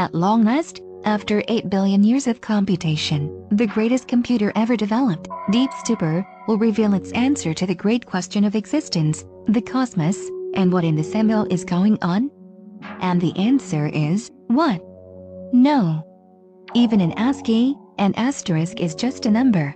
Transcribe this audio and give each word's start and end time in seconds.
At 0.00 0.14
long 0.14 0.44
last, 0.44 0.80
after 1.04 1.42
8 1.46 1.68
billion 1.68 2.02
years 2.02 2.26
of 2.26 2.40
computation, 2.40 3.46
the 3.50 3.66
greatest 3.66 4.08
computer 4.08 4.50
ever 4.56 4.74
developed, 4.74 5.28
Deep 5.50 5.70
Stupor, 5.80 6.26
will 6.48 6.56
reveal 6.56 6.94
its 6.94 7.12
answer 7.12 7.52
to 7.52 7.66
the 7.66 7.74
great 7.74 8.06
question 8.06 8.44
of 8.44 8.54
existence, 8.54 9.26
the 9.46 9.60
cosmos, 9.60 10.16
and 10.54 10.72
what 10.72 10.84
in 10.84 10.96
the 10.96 11.04
symbol 11.04 11.46
is 11.50 11.66
going 11.66 11.98
on? 12.00 12.30
And 13.02 13.20
the 13.20 13.36
answer 13.36 13.88
is, 13.88 14.30
what? 14.46 14.82
No. 15.52 16.02
Even 16.74 17.02
in 17.02 17.12
ASCII, 17.18 17.76
an 17.98 18.14
asterisk 18.16 18.80
is 18.80 18.94
just 18.94 19.26
a 19.26 19.30
number. 19.30 19.74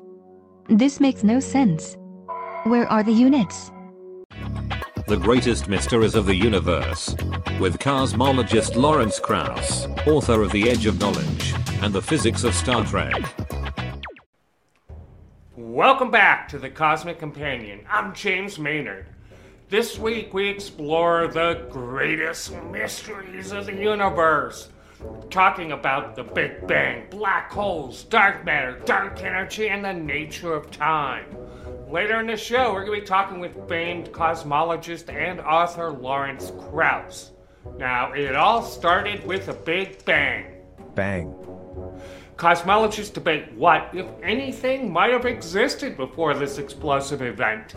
This 0.70 1.00
makes 1.00 1.22
no 1.22 1.38
sense. 1.38 1.98
Where 2.62 2.90
are 2.90 3.02
the 3.02 3.12
units? 3.12 3.70
The 5.06 5.18
Greatest 5.18 5.68
Mysteries 5.68 6.14
of 6.14 6.24
the 6.24 6.34
Universe, 6.34 7.14
with 7.60 7.78
cosmologist 7.78 8.74
Lawrence 8.74 9.20
Krauss, 9.20 9.86
author 10.06 10.40
of 10.40 10.50
The 10.50 10.70
Edge 10.70 10.86
of 10.86 10.98
Knowledge 10.98 11.54
and 11.82 11.92
the 11.92 12.00
Physics 12.00 12.42
of 12.42 12.54
Star 12.54 12.86
Trek. 12.86 13.12
Welcome 15.56 16.10
back 16.10 16.48
to 16.48 16.58
the 16.58 16.70
Cosmic 16.70 17.18
Companion. 17.18 17.84
I'm 17.86 18.14
James 18.14 18.58
Maynard. 18.58 19.04
This 19.68 19.98
week 19.98 20.32
we 20.32 20.48
explore 20.48 21.28
the 21.28 21.66
greatest 21.70 22.54
mysteries 22.70 23.52
of 23.52 23.66
the 23.66 23.74
universe. 23.74 24.70
Talking 25.28 25.72
about 25.72 26.16
the 26.16 26.24
Big 26.24 26.66
Bang, 26.66 27.08
black 27.10 27.52
holes, 27.52 28.04
dark 28.04 28.42
matter, 28.46 28.80
dark 28.86 29.22
energy, 29.22 29.68
and 29.68 29.84
the 29.84 29.92
nature 29.92 30.54
of 30.54 30.70
time. 30.70 31.26
Later 31.90 32.18
in 32.20 32.26
the 32.26 32.36
show, 32.36 32.72
we're 32.72 32.84
going 32.84 32.98
to 32.98 33.02
be 33.02 33.06
talking 33.06 33.40
with 33.40 33.68
famed 33.68 34.10
cosmologist 34.10 35.12
and 35.12 35.40
author 35.40 35.90
Lawrence 35.90 36.52
Krauss. 36.58 37.32
Now, 37.78 38.12
it 38.12 38.34
all 38.34 38.62
started 38.62 39.24
with 39.26 39.48
a 39.48 39.52
big 39.52 40.04
bang. 40.04 40.46
Bang. 40.94 41.34
Cosmologists 42.36 43.12
debate 43.12 43.52
what, 43.52 43.90
if 43.92 44.06
anything, 44.22 44.92
might 44.92 45.12
have 45.12 45.26
existed 45.26 45.96
before 45.96 46.34
this 46.34 46.58
explosive 46.58 47.22
event. 47.22 47.74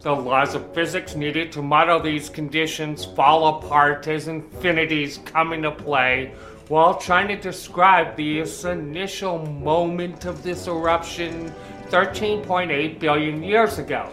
The 0.00 0.14
laws 0.14 0.54
of 0.54 0.72
physics 0.72 1.14
needed 1.14 1.52
to 1.52 1.62
model 1.62 2.00
these 2.00 2.30
conditions 2.30 3.04
fall 3.04 3.58
apart 3.58 4.06
as 4.06 4.28
infinities 4.28 5.18
come 5.24 5.52
into 5.52 5.72
play 5.72 6.32
while 6.68 6.94
trying 6.98 7.28
to 7.28 7.36
describe 7.36 8.16
this 8.16 8.64
initial 8.64 9.38
moment 9.46 10.26
of 10.26 10.42
this 10.42 10.68
eruption 10.68 11.52
13.8 11.90 12.98
billion 12.98 13.42
years 13.42 13.78
ago. 13.78 14.10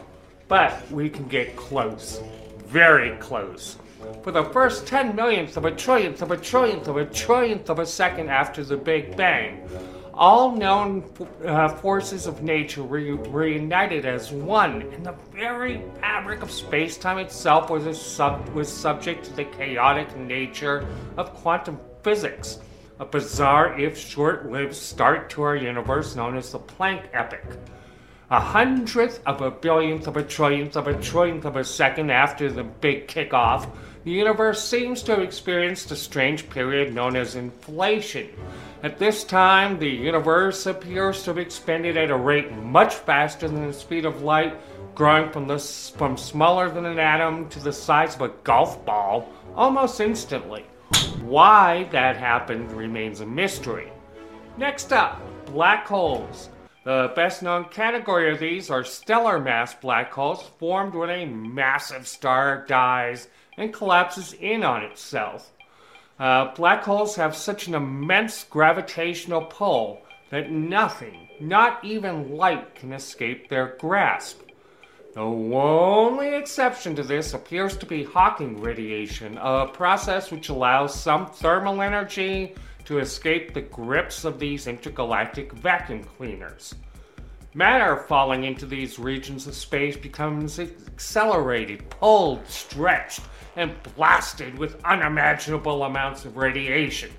But 0.48 0.90
we 0.92 1.10
can 1.10 1.28
get 1.28 1.56
close, 1.56 2.22
very 2.68 3.16
close. 3.18 3.78
For 4.24 4.32
the 4.32 4.44
first 4.46 4.86
10 4.86 5.16
millionth 5.16 5.58
of 5.58 5.66
a 5.66 5.72
trillionth 5.72 6.22
of 6.22 6.32
a 6.32 6.38
trillionth 6.38 6.88
of 6.88 6.98
a 6.98 7.06
trillionth 7.06 7.70
of 7.70 7.80
a 7.80 7.86
second 7.86 8.30
after 8.30 8.64
the 8.64 8.78
Big 8.78 9.18
Bang, 9.18 9.68
all 10.14 10.56
known 10.56 11.04
uh, 11.46 11.68
forces 11.68 12.26
of 12.26 12.42
nature 12.42 12.84
were, 12.84 13.16
were 13.16 13.48
united 13.48 14.06
as 14.06 14.32
one, 14.32 14.82
and 14.94 15.06
the 15.06 15.16
very 15.34 15.82
fabric 16.00 16.42
of 16.42 16.50
space-time 16.50 17.18
itself 17.18 17.70
was, 17.70 18.02
sub, 18.02 18.48
was 18.50 18.72
subject 18.72 19.26
to 19.26 19.34
the 19.34 19.44
chaotic 19.44 20.16
nature 20.16 20.88
of 21.18 21.34
quantum 21.34 21.78
physics, 22.02 22.60
a 23.00 23.06
bizarre 23.06 23.78
if 23.78 23.98
short-lived 23.98 24.74
start 24.74 25.30
to 25.30 25.42
our 25.42 25.56
universe 25.56 26.16
known 26.16 26.38
as 26.38 26.52
the 26.52 26.60
Planck 26.60 27.04
epoch. 27.14 27.58
A 28.32 28.40
hundredth 28.40 29.22
of 29.26 29.42
a 29.42 29.52
billionth 29.52 30.08
of 30.08 30.18
a 30.18 30.24
trillionth 30.24 30.76
of 30.76 30.88
a 30.88 30.94
trillionth 30.94 31.46
of 31.46 31.58
a 31.58 31.64
second 31.64 32.10
after 32.10 32.50
the 32.50 32.64
big 32.64 33.08
kickoff, 33.08 33.70
the 34.06 34.12
universe 34.12 34.64
seems 34.64 35.04
to 35.04 35.12
have 35.12 35.22
experienced 35.22 35.92
a 35.92 35.96
strange 35.96 36.50
period 36.50 36.94
known 36.94 37.16
as 37.16 37.36
inflation. 37.36 38.30
At 38.82 38.98
this 38.98 39.24
time, 39.24 39.78
the 39.78 39.90
universe 39.90 40.66
appears 40.66 41.24
to 41.24 41.32
have 41.32 41.38
expanded 41.38 41.98
at 41.98 42.12
a 42.12 42.16
rate 42.16 42.52
much 42.54 42.94
faster 42.94 43.48
than 43.48 43.68
the 43.68 43.74
speed 43.74 44.06
of 44.06 44.22
light, 44.22 44.56
growing 44.96 45.32
from, 45.32 45.48
the, 45.48 45.60
from 45.98 46.18
smaller 46.18 46.70
than 46.70 46.86
an 46.86 47.00
atom 47.00 47.50
to 47.50 47.60
the 47.60 47.74
size 47.74 48.16
of 48.16 48.22
a 48.22 48.30
golf 48.44 48.86
ball 48.86 49.28
almost 49.56 50.00
instantly. 50.00 50.66
Why 51.26 51.90
that 51.92 52.18
happened 52.18 52.72
remains 52.72 53.20
a 53.20 53.26
mystery. 53.26 53.92
Next 54.58 54.94
up, 54.94 55.20
black 55.48 55.88
holes. 55.88 56.50
The 56.84 57.12
best 57.16 57.42
known 57.42 57.66
category 57.66 58.32
of 58.32 58.38
these 58.38 58.70
are 58.70 58.84
stellar 58.84 59.40
mass 59.40 59.74
black 59.74 60.14
holes 60.14 60.44
formed 60.60 60.94
when 60.94 61.10
a 61.10 61.26
massive 61.26 62.08
star 62.08 62.64
dies 62.68 63.28
and 63.58 63.74
collapses 63.74 64.34
in 64.34 64.64
on 64.64 64.84
itself. 64.84 65.52
Uh, 66.20 66.54
black 66.54 66.84
holes 66.84 67.16
have 67.16 67.36
such 67.36 67.66
an 67.66 67.74
immense 67.74 68.44
gravitational 68.44 69.46
pull 69.46 70.04
that 70.30 70.52
nothing, 70.52 71.28
not 71.40 71.84
even 71.84 72.38
light, 72.38 72.76
can 72.76 72.94
escape 72.94 73.50
their 73.50 73.76
grasp. 73.80 74.42
The 75.16 75.22
only 75.22 76.36
exception 76.36 76.94
to 76.98 77.04
this 77.04 77.34
appears 77.34 77.78
to 77.78 77.86
be 77.86 78.04
Hawking 78.04 78.60
radiation, 78.60 79.38
a 79.42 79.66
process 79.66 80.30
which 80.30 80.50
allows 80.50 80.94
some 80.94 81.28
thermal 81.28 81.82
energy 81.82 82.54
to 82.84 83.00
escape 83.00 83.54
the 83.54 83.62
grips 83.62 84.26
of 84.26 84.40
these 84.40 84.68
intergalactic 84.68 85.54
vacuum 85.54 86.04
cleaners. 86.04 86.76
Matter 87.54 87.96
falling 87.96 88.44
into 88.44 88.66
these 88.66 89.00
regions 89.00 89.48
of 89.48 89.56
space 89.56 89.96
becomes 89.96 90.60
accelerated, 90.60 91.90
pulled, 91.90 92.46
stretched, 92.46 93.22
and 93.56 93.72
blasted 93.96 94.58
with 94.58 94.84
unimaginable 94.84 95.84
amounts 95.84 96.26
of 96.26 96.36
radiation. 96.36 97.10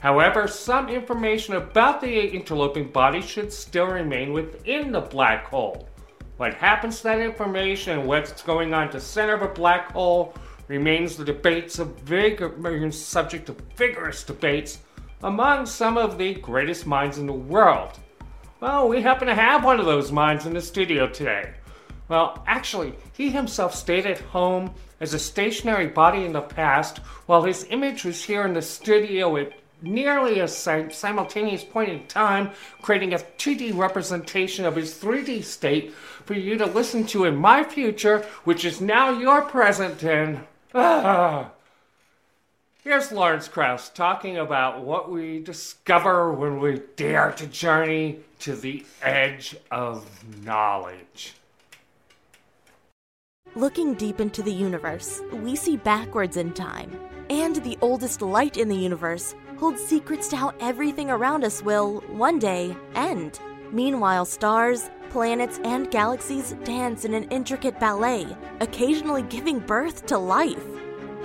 However, 0.00 0.46
some 0.46 0.90
information 0.90 1.54
about 1.54 2.02
the 2.02 2.34
interloping 2.34 2.90
body 2.90 3.22
should 3.22 3.50
still 3.50 3.86
remain 3.86 4.34
within 4.34 4.92
the 4.92 5.00
black 5.00 5.46
hole. 5.46 5.88
What 6.36 6.52
happens 6.52 6.98
to 6.98 7.02
that 7.04 7.20
information 7.20 7.98
and 7.98 8.08
what's 8.08 8.42
going 8.42 8.74
on 8.74 8.84
at 8.84 8.92
the 8.92 9.00
center 9.00 9.32
of 9.32 9.40
a 9.40 9.48
black 9.48 9.92
hole 9.92 10.34
remains 10.68 11.16
the 11.16 11.24
debates 11.24 11.78
of 11.78 11.98
vigor- 12.00 12.92
subject 12.92 13.48
of 13.48 13.58
vigorous 13.74 14.22
debates 14.22 14.80
among 15.22 15.64
some 15.64 15.96
of 15.96 16.18
the 16.18 16.34
greatest 16.34 16.86
minds 16.86 17.16
in 17.16 17.26
the 17.26 17.32
world. 17.32 17.98
Well, 18.60 18.86
we 18.86 19.00
happen 19.00 19.28
to 19.28 19.34
have 19.34 19.64
one 19.64 19.80
of 19.80 19.86
those 19.86 20.12
minds 20.12 20.44
in 20.44 20.52
the 20.52 20.60
studio 20.60 21.08
today. 21.08 21.54
Well, 22.08 22.44
actually, 22.46 22.94
he 23.14 23.30
himself 23.30 23.74
stayed 23.74 24.04
at 24.04 24.20
home 24.20 24.74
as 25.00 25.14
a 25.14 25.18
stationary 25.18 25.86
body 25.86 26.26
in 26.26 26.32
the 26.32 26.42
past, 26.42 26.98
while 27.26 27.44
his 27.44 27.66
image 27.70 28.04
was 28.04 28.22
here 28.22 28.44
in 28.44 28.52
the 28.52 28.62
studio 28.62 29.36
at 29.38 29.52
nearly 29.82 30.40
a 30.40 30.48
simultaneous 30.48 31.64
point 31.64 31.90
in 31.90 32.06
time, 32.06 32.50
creating 32.80 33.12
a 33.12 33.18
2D 33.18 33.76
representation 33.76 34.64
of 34.64 34.76
his 34.76 34.94
3D 34.94 35.44
state 35.44 35.92
for 36.26 36.34
you 36.34 36.58
to 36.58 36.66
listen 36.66 37.06
to 37.06 37.24
in 37.24 37.36
my 37.36 37.62
future, 37.62 38.26
which 38.44 38.64
is 38.64 38.80
now 38.80 39.10
your 39.10 39.42
present. 39.42 40.02
And 40.02 40.40
ah, 40.74 41.52
here's 42.82 43.12
Lawrence 43.12 43.46
Krauss 43.46 43.88
talking 43.88 44.36
about 44.36 44.84
what 44.84 45.10
we 45.10 45.38
discover 45.38 46.32
when 46.32 46.60
we 46.60 46.82
dare 46.96 47.30
to 47.32 47.46
journey 47.46 48.18
to 48.40 48.56
the 48.56 48.84
edge 49.00 49.56
of 49.70 50.04
knowledge. 50.44 51.34
Looking 53.54 53.94
deep 53.94 54.20
into 54.20 54.42
the 54.42 54.52
universe, 54.52 55.22
we 55.32 55.56
see 55.56 55.76
backwards 55.76 56.36
in 56.36 56.52
time. 56.52 56.98
And 57.30 57.56
the 57.56 57.78
oldest 57.80 58.20
light 58.20 58.56
in 58.56 58.68
the 58.68 58.76
universe 58.76 59.34
holds 59.58 59.82
secrets 59.82 60.28
to 60.28 60.36
how 60.36 60.52
everything 60.60 61.10
around 61.10 61.44
us 61.44 61.62
will, 61.62 62.00
one 62.08 62.38
day, 62.38 62.76
end. 62.94 63.40
Meanwhile, 63.72 64.26
stars, 64.26 64.90
planets, 65.10 65.60
and 65.64 65.90
galaxies 65.90 66.54
dance 66.64 67.04
in 67.04 67.14
an 67.14 67.24
intricate 67.30 67.78
ballet, 67.80 68.26
occasionally 68.60 69.22
giving 69.22 69.58
birth 69.58 70.06
to 70.06 70.18
life. 70.18 70.64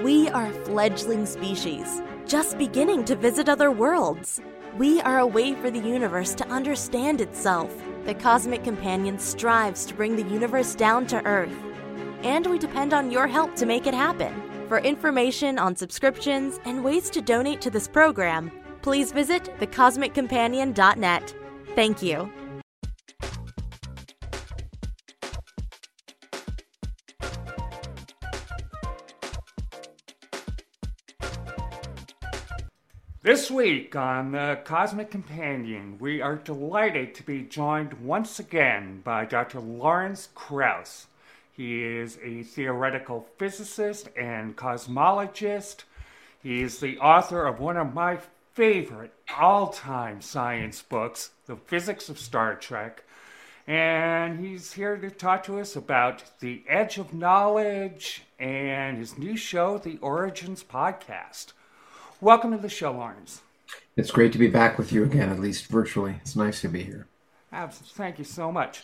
We 0.04 0.30
are 0.30 0.48
a 0.48 0.66
fledgling 0.66 1.26
species, 1.26 2.02
just 2.26 2.58
beginning 2.58 3.06
to 3.06 3.16
visit 3.16 3.50
other 3.50 3.72
worlds. 3.72 4.42
We 4.78 5.02
are 5.02 5.20
a 5.20 5.28
way 5.28 5.54
for 5.56 5.70
the 5.70 5.80
universe 5.80 6.34
to 6.36 6.48
understand 6.48 7.22
itself. 7.22 7.72
The 8.06 8.16
Cosmic 8.16 8.64
Companion 8.64 9.20
strives 9.20 9.86
to 9.86 9.94
bring 9.94 10.16
the 10.16 10.32
universe 10.34 10.76
down 10.76 11.08
to 11.08 11.24
Earth 11.26 11.58
and 12.24 12.46
we 12.48 12.60
depend 12.60 12.94
on 12.94 13.12
your 13.12 13.28
help 13.28 13.56
to 13.56 13.66
make 13.66 13.88
it 13.88 13.94
happen. 13.94 14.34
For 14.68 14.80
information 14.80 15.60
on 15.60 15.76
subscriptions 15.76 16.60
and 16.66 16.84
ways 16.84 17.10
to 17.12 17.22
donate 17.22 17.62
to 17.62 17.70
this 17.70 17.88
program, 17.88 18.52
please 18.82 19.12
visit 19.12 19.44
thecosmiccompanion.net. 19.60 21.36
Thank 21.76 22.02
you. 22.02 22.32
This 33.24 33.50
week 33.52 33.96
on 33.96 34.32
the 34.32 34.60
Cosmic 34.66 35.12
Companion, 35.12 35.98
we 36.00 36.22
are 36.22 36.36
delighted 36.36 37.16
to 37.16 37.24
be 37.24 37.44
joined 37.44 37.94
once 37.94 38.40
again 38.40 39.02
by 39.04 39.26
Dr. 39.26 39.60
Lawrence 39.60 40.30
Krauss. 40.34 41.08
He 41.52 41.84
is 41.84 42.18
a 42.24 42.44
theoretical 42.44 43.28
physicist 43.38 44.10
and 44.18 44.58
cosmologist. 44.58 45.84
He 46.42 46.62
is 46.64 46.80
the 46.80 46.98
author 46.98 47.46
of 47.46 47.60
one 47.60 47.78
of 47.78 47.94
my 47.94 48.18
favorite 48.54 49.14
all 49.38 49.70
time 49.70 50.22
science 50.22 50.82
books, 50.82 51.32
The 51.46 51.56
Physics 51.56 52.10
of 52.10 52.20
Star 52.20 52.56
Trek. 52.56 53.04
And 53.66 54.40
he's 54.40 54.74
here 54.74 54.98
to 54.98 55.10
talk 55.10 55.44
to 55.44 55.60
us 55.60 55.76
about 55.76 56.24
The 56.40 56.64
Edge 56.68 56.98
of 56.98 57.14
Knowledge 57.14 58.24
and 58.40 58.98
his 58.98 59.18
new 59.18 59.38
show, 59.38 59.78
The 59.78 59.98
Origins 60.02 60.64
Podcast. 60.64 61.54
Welcome 62.20 62.52
to 62.52 62.58
the 62.58 62.70
show, 62.70 62.92
Lawrence. 62.92 63.42
It's 63.96 64.12
great 64.12 64.34
to 64.34 64.38
be 64.38 64.48
back 64.48 64.78
with 64.78 64.92
you 64.92 65.04
again, 65.04 65.30
at 65.30 65.40
least 65.40 65.68
virtually. 65.68 66.16
It's 66.20 66.36
nice 66.36 66.60
to 66.62 66.68
be 66.68 66.84
here. 66.84 67.08
Absolutely. 67.54 67.96
Thank 67.96 68.20
you 68.20 68.26
so 68.26 68.52
much. 68.52 68.82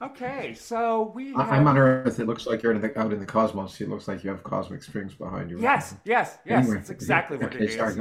Okay, 0.00 0.54
so 0.54 1.12
we. 1.14 1.32
Have... 1.32 1.50
I'm 1.50 1.66
on 1.66 1.76
Earth. 1.78 2.20
It 2.20 2.26
looks 2.26 2.46
like 2.46 2.62
you're 2.62 2.72
in 2.72 2.80
the, 2.80 2.98
out 2.98 3.12
in 3.12 3.18
the 3.18 3.26
cosmos. 3.26 3.80
It 3.80 3.88
looks 3.88 4.08
like 4.08 4.22
you 4.22 4.30
have 4.30 4.42
cosmic 4.42 4.82
strings 4.82 5.14
behind 5.14 5.50
you. 5.50 5.58
Yes, 5.60 5.94
yes, 6.04 6.38
yes. 6.44 6.64
Anyway, 6.64 6.76
That's 6.76 6.90
exactly 6.90 7.38
what 7.38 7.54
okay, 7.54 7.64
it 7.64 7.70
is. 7.70 7.98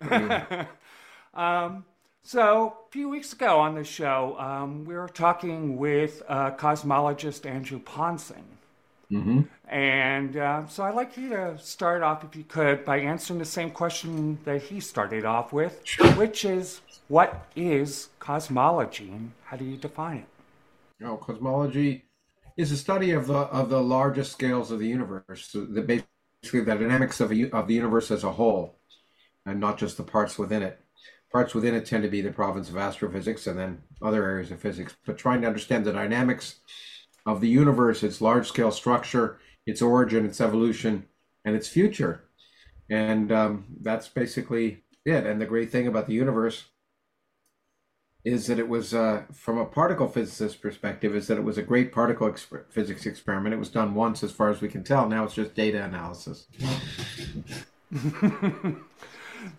um, 1.34 1.84
so, 2.22 2.78
a 2.86 2.90
few 2.90 3.08
weeks 3.08 3.32
ago 3.32 3.60
on 3.60 3.74
the 3.74 3.84
show, 3.84 4.36
um, 4.38 4.84
we 4.84 4.94
were 4.94 5.08
talking 5.08 5.76
with 5.76 6.22
uh, 6.28 6.52
cosmologist 6.52 7.44
Andrew 7.44 7.80
Pontzen. 7.80 8.44
Mm-hmm. 9.12 9.42
And 9.68 10.36
uh, 10.36 10.66
so 10.66 10.84
I'd 10.84 10.94
like 10.94 11.16
you 11.16 11.28
to 11.30 11.58
start 11.58 12.02
off, 12.02 12.24
if 12.24 12.34
you 12.34 12.44
could, 12.44 12.84
by 12.84 12.98
answering 13.00 13.38
the 13.38 13.44
same 13.44 13.70
question 13.70 14.38
that 14.44 14.62
he 14.62 14.80
started 14.80 15.24
off 15.24 15.52
with, 15.52 15.80
sure. 15.84 16.06
which 16.12 16.44
is 16.44 16.80
what 17.08 17.46
is 17.54 18.08
cosmology 18.18 19.10
and 19.10 19.32
how 19.44 19.56
do 19.56 19.64
you 19.64 19.76
define 19.76 20.18
it? 20.18 21.04
Oh, 21.04 21.16
cosmology 21.16 22.04
is 22.56 22.72
a 22.72 22.76
study 22.76 23.10
of 23.10 23.26
the 23.26 23.34
of 23.34 23.68
the 23.68 23.82
largest 23.82 24.32
scales 24.32 24.70
of 24.70 24.78
the 24.78 24.88
universe, 24.88 25.50
the, 25.52 25.82
basically 25.82 26.60
the 26.60 26.74
dynamics 26.74 27.20
of, 27.20 27.32
a, 27.32 27.50
of 27.50 27.68
the 27.68 27.74
universe 27.74 28.10
as 28.10 28.24
a 28.24 28.32
whole, 28.32 28.76
and 29.46 29.60
not 29.60 29.78
just 29.78 29.96
the 29.96 30.02
parts 30.02 30.38
within 30.38 30.62
it. 30.62 30.80
Parts 31.32 31.54
within 31.54 31.74
it 31.74 31.84
tend 31.84 32.02
to 32.04 32.08
be 32.08 32.20
the 32.20 32.30
province 32.30 32.68
of 32.68 32.76
astrophysics 32.76 33.46
and 33.46 33.58
then 33.58 33.82
other 34.00 34.24
areas 34.24 34.50
of 34.50 34.60
physics, 34.60 34.96
but 35.04 35.18
trying 35.18 35.40
to 35.40 35.46
understand 35.46 35.84
the 35.84 35.92
dynamics 35.92 36.60
of 37.26 37.40
the 37.40 37.48
universe, 37.48 38.02
its 38.02 38.20
large 38.20 38.46
scale 38.46 38.70
structure, 38.70 39.38
its 39.66 39.82
origin, 39.82 40.24
its 40.26 40.40
evolution, 40.40 41.06
and 41.44 41.56
its 41.56 41.68
future. 41.68 42.24
And 42.88 43.32
um, 43.32 43.64
that's 43.80 44.08
basically 44.08 44.84
it. 45.04 45.26
And 45.26 45.40
the 45.40 45.46
great 45.46 45.70
thing 45.70 45.86
about 45.86 46.06
the 46.06 46.14
universe 46.14 46.64
is 48.24 48.46
that 48.46 48.58
it 48.58 48.68
was, 48.68 48.94
uh, 48.94 49.22
from 49.32 49.58
a 49.58 49.66
particle 49.66 50.08
physicist 50.08 50.62
perspective, 50.62 51.14
is 51.14 51.26
that 51.26 51.36
it 51.36 51.44
was 51.44 51.58
a 51.58 51.62
great 51.62 51.92
particle 51.92 52.30
exp- 52.30 52.70
physics 52.70 53.04
experiment. 53.04 53.54
It 53.54 53.58
was 53.58 53.68
done 53.68 53.94
once, 53.94 54.22
as 54.22 54.32
far 54.32 54.50
as 54.50 54.62
we 54.62 54.68
can 54.68 54.82
tell. 54.82 55.08
Now 55.08 55.24
it's 55.24 55.34
just 55.34 55.54
data 55.54 55.84
analysis. 55.84 56.46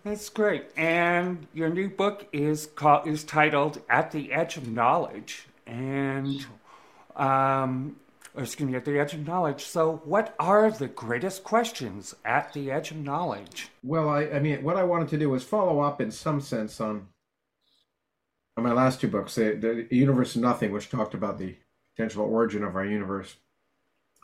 That's 0.04 0.28
great. 0.28 0.66
And 0.76 1.46
your 1.54 1.68
new 1.68 1.88
book 1.88 2.26
is 2.32 2.66
called 2.74 3.06
is 3.06 3.24
titled 3.24 3.82
"At 3.88 4.10
the 4.10 4.32
Edge 4.32 4.56
of 4.56 4.68
Knowledge," 4.68 5.46
and 5.66 6.46
um, 7.14 7.96
excuse 8.36 8.68
me, 8.68 8.76
at 8.76 8.84
the 8.84 8.98
edge 8.98 9.14
of 9.14 9.26
knowledge. 9.26 9.64
So, 9.64 10.02
what 10.04 10.34
are 10.38 10.70
the 10.70 10.88
greatest 10.88 11.44
questions 11.44 12.14
at 12.24 12.52
the 12.52 12.70
edge 12.70 12.90
of 12.90 12.98
knowledge? 12.98 13.68
Well, 13.82 14.08
I, 14.08 14.24
I 14.26 14.38
mean, 14.40 14.62
what 14.62 14.76
I 14.76 14.84
wanted 14.84 15.08
to 15.08 15.18
do 15.18 15.30
was 15.30 15.44
follow 15.44 15.80
up 15.80 16.00
in 16.00 16.10
some 16.10 16.40
sense 16.40 16.80
on 16.80 17.08
on 18.56 18.64
my 18.64 18.72
last 18.72 19.00
two 19.00 19.08
books, 19.08 19.34
the, 19.34 19.86
the 19.90 19.96
Universe 19.96 20.34
of 20.34 20.42
Nothing, 20.42 20.72
which 20.72 20.88
talked 20.88 21.14
about 21.14 21.38
the 21.38 21.56
potential 21.94 22.24
origin 22.24 22.64
of 22.64 22.74
our 22.74 22.86
universe 22.86 23.36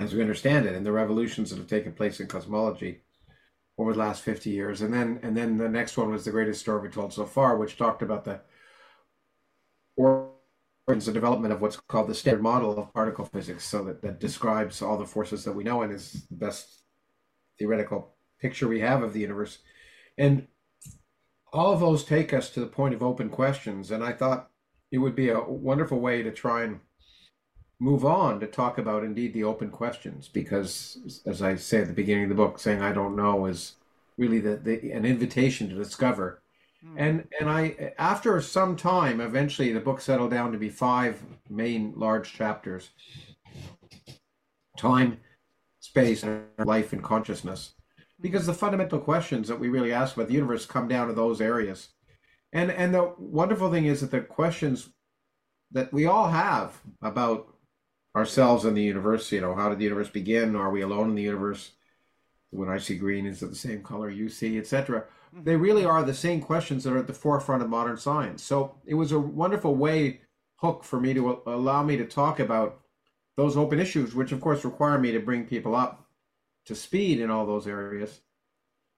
as 0.00 0.14
we 0.14 0.22
understand 0.22 0.66
it 0.66 0.74
and 0.74 0.86
the 0.86 0.92
revolutions 0.92 1.50
that 1.50 1.58
have 1.58 1.66
taken 1.66 1.92
place 1.92 2.18
in 2.18 2.26
cosmology 2.26 3.02
over 3.78 3.92
the 3.92 3.98
last 3.98 4.22
50 4.22 4.50
years. 4.50 4.82
And 4.82 4.92
then 4.92 5.20
and 5.22 5.36
then 5.36 5.56
the 5.56 5.68
next 5.68 5.96
one 5.96 6.10
was 6.10 6.24
the 6.24 6.30
greatest 6.30 6.60
story 6.60 6.82
we 6.82 6.88
told 6.88 7.12
so 7.12 7.24
far, 7.24 7.56
which 7.56 7.76
talked 7.76 8.02
about 8.02 8.24
the 8.24 8.40
origins 9.96 11.06
the 11.06 11.12
development 11.12 11.52
of 11.52 11.60
what's 11.60 11.76
called 11.76 12.08
the 12.08 12.14
standard 12.14 12.42
model 12.42 12.76
of 12.78 12.92
particle 12.92 13.24
physics, 13.24 13.64
so 13.64 13.84
that, 13.84 14.02
that 14.02 14.20
describes 14.20 14.82
all 14.82 14.98
the 14.98 15.06
forces 15.06 15.44
that 15.44 15.52
we 15.52 15.64
know 15.64 15.82
and 15.82 15.92
is 15.92 16.26
the 16.28 16.36
best 16.36 16.82
theoretical 17.58 18.14
picture 18.40 18.68
we 18.68 18.80
have 18.80 19.02
of 19.02 19.12
the 19.12 19.20
universe. 19.20 19.58
And 20.18 20.48
all 21.52 21.72
of 21.72 21.80
those 21.80 22.04
take 22.04 22.32
us 22.32 22.50
to 22.50 22.60
the 22.60 22.66
point 22.66 22.94
of 22.94 23.02
open 23.02 23.28
questions. 23.28 23.90
And 23.90 24.02
I 24.02 24.12
thought 24.12 24.50
it 24.90 24.98
would 24.98 25.14
be 25.14 25.28
a 25.28 25.40
wonderful 25.40 26.00
way 26.00 26.22
to 26.22 26.32
try 26.32 26.64
and 26.64 26.80
move 27.82 28.04
on 28.04 28.38
to 28.40 28.46
talk 28.46 28.78
about 28.78 29.04
indeed 29.04 29.32
the 29.34 29.44
open 29.44 29.70
questions 29.70 30.28
because 30.28 31.22
as 31.26 31.42
i 31.42 31.54
say 31.54 31.80
at 31.80 31.88
the 31.88 31.92
beginning 31.92 32.24
of 32.24 32.28
the 32.28 32.34
book 32.34 32.58
saying 32.58 32.80
i 32.80 32.92
don't 32.92 33.16
know 33.16 33.46
is 33.46 33.74
really 34.18 34.38
the, 34.38 34.56
the 34.56 34.92
an 34.92 35.04
invitation 35.04 35.68
to 35.68 35.74
discover 35.74 36.42
mm. 36.84 36.94
and 36.96 37.26
and 37.40 37.50
i 37.50 37.92
after 37.98 38.40
some 38.40 38.76
time 38.76 39.20
eventually 39.20 39.72
the 39.72 39.80
book 39.80 40.00
settled 40.00 40.30
down 40.30 40.52
to 40.52 40.58
be 40.58 40.68
five 40.68 41.22
main 41.50 41.92
large 41.96 42.32
chapters 42.32 42.90
time 44.76 45.18
space 45.80 46.24
life 46.58 46.92
and 46.92 47.02
consciousness 47.02 47.74
because 48.22 48.46
the 48.46 48.54
fundamental 48.54 49.00
questions 49.00 49.48
that 49.48 49.58
we 49.58 49.68
really 49.68 49.92
ask 49.92 50.14
about 50.14 50.28
the 50.28 50.34
universe 50.34 50.64
come 50.64 50.88
down 50.88 51.08
to 51.08 51.12
those 51.12 51.40
areas. 51.40 51.88
And 52.52 52.70
and 52.70 52.94
the 52.94 53.14
wonderful 53.18 53.70
thing 53.70 53.86
is 53.86 54.00
that 54.00 54.10
the 54.10 54.20
questions 54.20 54.90
that 55.72 55.92
we 55.92 56.06
all 56.06 56.28
have 56.28 56.80
about 57.02 57.51
ourselves 58.14 58.64
and 58.64 58.76
the 58.76 58.82
universe, 58.82 59.32
you 59.32 59.40
know, 59.40 59.54
how 59.54 59.68
did 59.68 59.78
the 59.78 59.84
universe 59.84 60.08
begin? 60.08 60.56
Are 60.56 60.70
we 60.70 60.82
alone 60.82 61.10
in 61.10 61.14
the 61.14 61.22
universe? 61.22 61.72
When 62.50 62.68
I 62.68 62.76
see 62.78 62.96
green, 62.96 63.24
is 63.24 63.42
it 63.42 63.48
the 63.48 63.56
same 63.56 63.82
color 63.82 64.10
you 64.10 64.28
see, 64.28 64.58
etc. 64.58 65.04
They 65.32 65.56
really 65.56 65.86
are 65.86 66.02
the 66.02 66.12
same 66.12 66.42
questions 66.42 66.84
that 66.84 66.92
are 66.92 66.98
at 66.98 67.06
the 67.06 67.14
forefront 67.14 67.62
of 67.62 67.70
modern 67.70 67.96
science. 67.96 68.42
So 68.42 68.74
it 68.84 68.94
was 68.94 69.12
a 69.12 69.18
wonderful 69.18 69.74
way 69.74 70.20
hook 70.56 70.84
for 70.84 71.00
me 71.00 71.14
to 71.14 71.42
allow 71.46 71.82
me 71.82 71.96
to 71.96 72.04
talk 72.04 72.40
about 72.40 72.82
those 73.36 73.56
open 73.56 73.80
issues, 73.80 74.14
which 74.14 74.32
of 74.32 74.40
course 74.40 74.64
require 74.64 74.98
me 74.98 75.12
to 75.12 75.18
bring 75.18 75.46
people 75.46 75.74
up 75.74 76.06
to 76.66 76.74
speed 76.74 77.20
in 77.20 77.30
all 77.30 77.46
those 77.46 77.66
areas, 77.66 78.20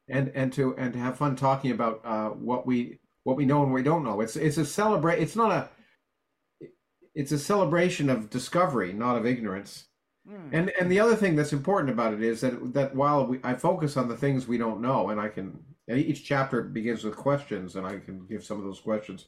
and 0.08 0.30
and 0.34 0.52
to 0.52 0.76
and 0.76 0.92
to 0.92 0.98
have 0.98 1.16
fun 1.16 1.36
talking 1.36 1.70
about 1.70 2.00
uh, 2.04 2.30
what 2.30 2.66
we 2.66 2.98
what 3.22 3.36
we 3.36 3.46
know 3.46 3.62
and 3.62 3.70
what 3.70 3.76
we 3.76 3.82
don't 3.82 4.04
know. 4.04 4.20
It's 4.20 4.36
it's 4.36 4.58
a 4.58 4.66
celebrate. 4.66 5.20
It's 5.20 5.36
not 5.36 5.52
a. 5.52 5.68
It's 7.14 7.32
a 7.32 7.38
celebration 7.38 8.10
of 8.10 8.30
discovery, 8.30 8.92
not 8.92 9.16
of 9.16 9.26
ignorance. 9.26 9.86
Mm. 10.28 10.48
And 10.52 10.72
and 10.80 10.90
the 10.90 11.00
other 11.00 11.16
thing 11.16 11.36
that's 11.36 11.52
important 11.52 11.90
about 11.90 12.14
it 12.14 12.22
is 12.22 12.40
that 12.40 12.72
that 12.74 12.94
while 12.94 13.26
we, 13.26 13.40
I 13.44 13.54
focus 13.54 13.96
on 13.96 14.08
the 14.08 14.16
things 14.16 14.46
we 14.46 14.58
don't 14.58 14.80
know, 14.80 15.10
and 15.10 15.20
I 15.20 15.28
can 15.28 15.58
each 15.88 16.24
chapter 16.24 16.62
begins 16.62 17.04
with 17.04 17.16
questions, 17.16 17.76
and 17.76 17.86
I 17.86 17.98
can 17.98 18.26
give 18.26 18.44
some 18.44 18.58
of 18.58 18.64
those 18.64 18.80
questions 18.80 19.26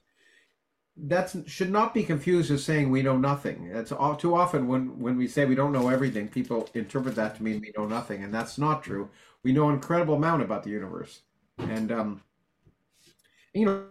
that 0.97 1.35
should 1.47 1.71
not 1.71 1.93
be 1.93 2.03
confused 2.03 2.51
as 2.51 2.65
saying 2.65 2.91
we 2.91 3.03
know 3.03 3.19
nothing. 3.19 3.69
It's 3.71 3.93
all, 3.93 4.17
too 4.17 4.35
often 4.35 4.67
when 4.67 4.99
when 4.99 5.17
we 5.17 5.29
say 5.29 5.45
we 5.45 5.55
don't 5.55 5.73
know 5.73 5.89
everything, 5.89 6.29
people 6.29 6.69
interpret 6.75 7.15
that 7.17 7.37
to 7.37 7.43
mean 7.43 7.61
we 7.61 7.73
know 7.77 7.87
nothing, 7.87 8.25
and 8.25 8.33
that's 8.33 8.57
not 8.57 8.83
true. 8.83 9.11
We 9.43 9.53
know 9.53 9.69
an 9.69 9.75
incredible 9.75 10.15
amount 10.15 10.43
about 10.43 10.63
the 10.63 10.71
universe, 10.71 11.21
and 11.59 11.93
um, 11.93 12.23
you 13.53 13.67
know, 13.67 13.85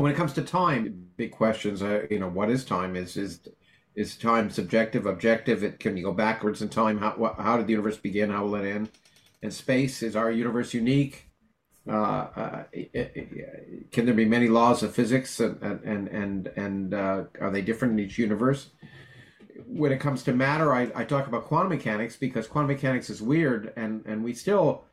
when 0.00 0.10
it 0.10 0.16
comes 0.16 0.32
to 0.34 0.42
time, 0.42 1.08
big 1.16 1.32
questions. 1.32 1.82
Uh, 1.82 2.06
you 2.10 2.18
know, 2.18 2.28
what 2.28 2.50
is 2.50 2.64
time? 2.64 2.96
Is 2.96 3.16
is 3.16 3.40
is 3.94 4.16
time 4.16 4.50
subjective, 4.50 5.06
objective? 5.06 5.62
It 5.62 5.78
can 5.78 5.96
you 5.96 6.04
go 6.04 6.12
backwards 6.12 6.62
in 6.62 6.68
time? 6.68 6.98
How 6.98 7.34
how 7.38 7.56
did 7.56 7.66
the 7.66 7.72
universe 7.72 7.98
begin? 7.98 8.30
How 8.30 8.44
will 8.44 8.54
it 8.56 8.68
end? 8.68 8.90
And 9.42 9.52
space 9.52 10.02
is 10.02 10.16
our 10.16 10.30
universe 10.30 10.72
unique? 10.72 11.26
Uh, 11.86 11.92
uh, 11.92 12.64
can 13.90 14.06
there 14.06 14.14
be 14.14 14.24
many 14.24 14.46
laws 14.48 14.82
of 14.82 14.94
physics 14.94 15.40
and 15.40 15.60
and 15.62 16.08
and 16.08 16.46
and 16.56 16.94
uh, 16.94 17.24
are 17.40 17.50
they 17.50 17.60
different 17.60 17.94
in 17.94 18.00
each 18.00 18.18
universe? 18.18 18.70
When 19.66 19.92
it 19.92 20.00
comes 20.00 20.22
to 20.24 20.32
matter, 20.32 20.72
I, 20.72 20.90
I 20.94 21.04
talk 21.04 21.26
about 21.26 21.44
quantum 21.44 21.70
mechanics 21.70 22.16
because 22.16 22.46
quantum 22.46 22.68
mechanics 22.68 23.10
is 23.10 23.20
weird, 23.20 23.72
and 23.76 24.02
and 24.06 24.24
we 24.24 24.32
still, 24.32 24.84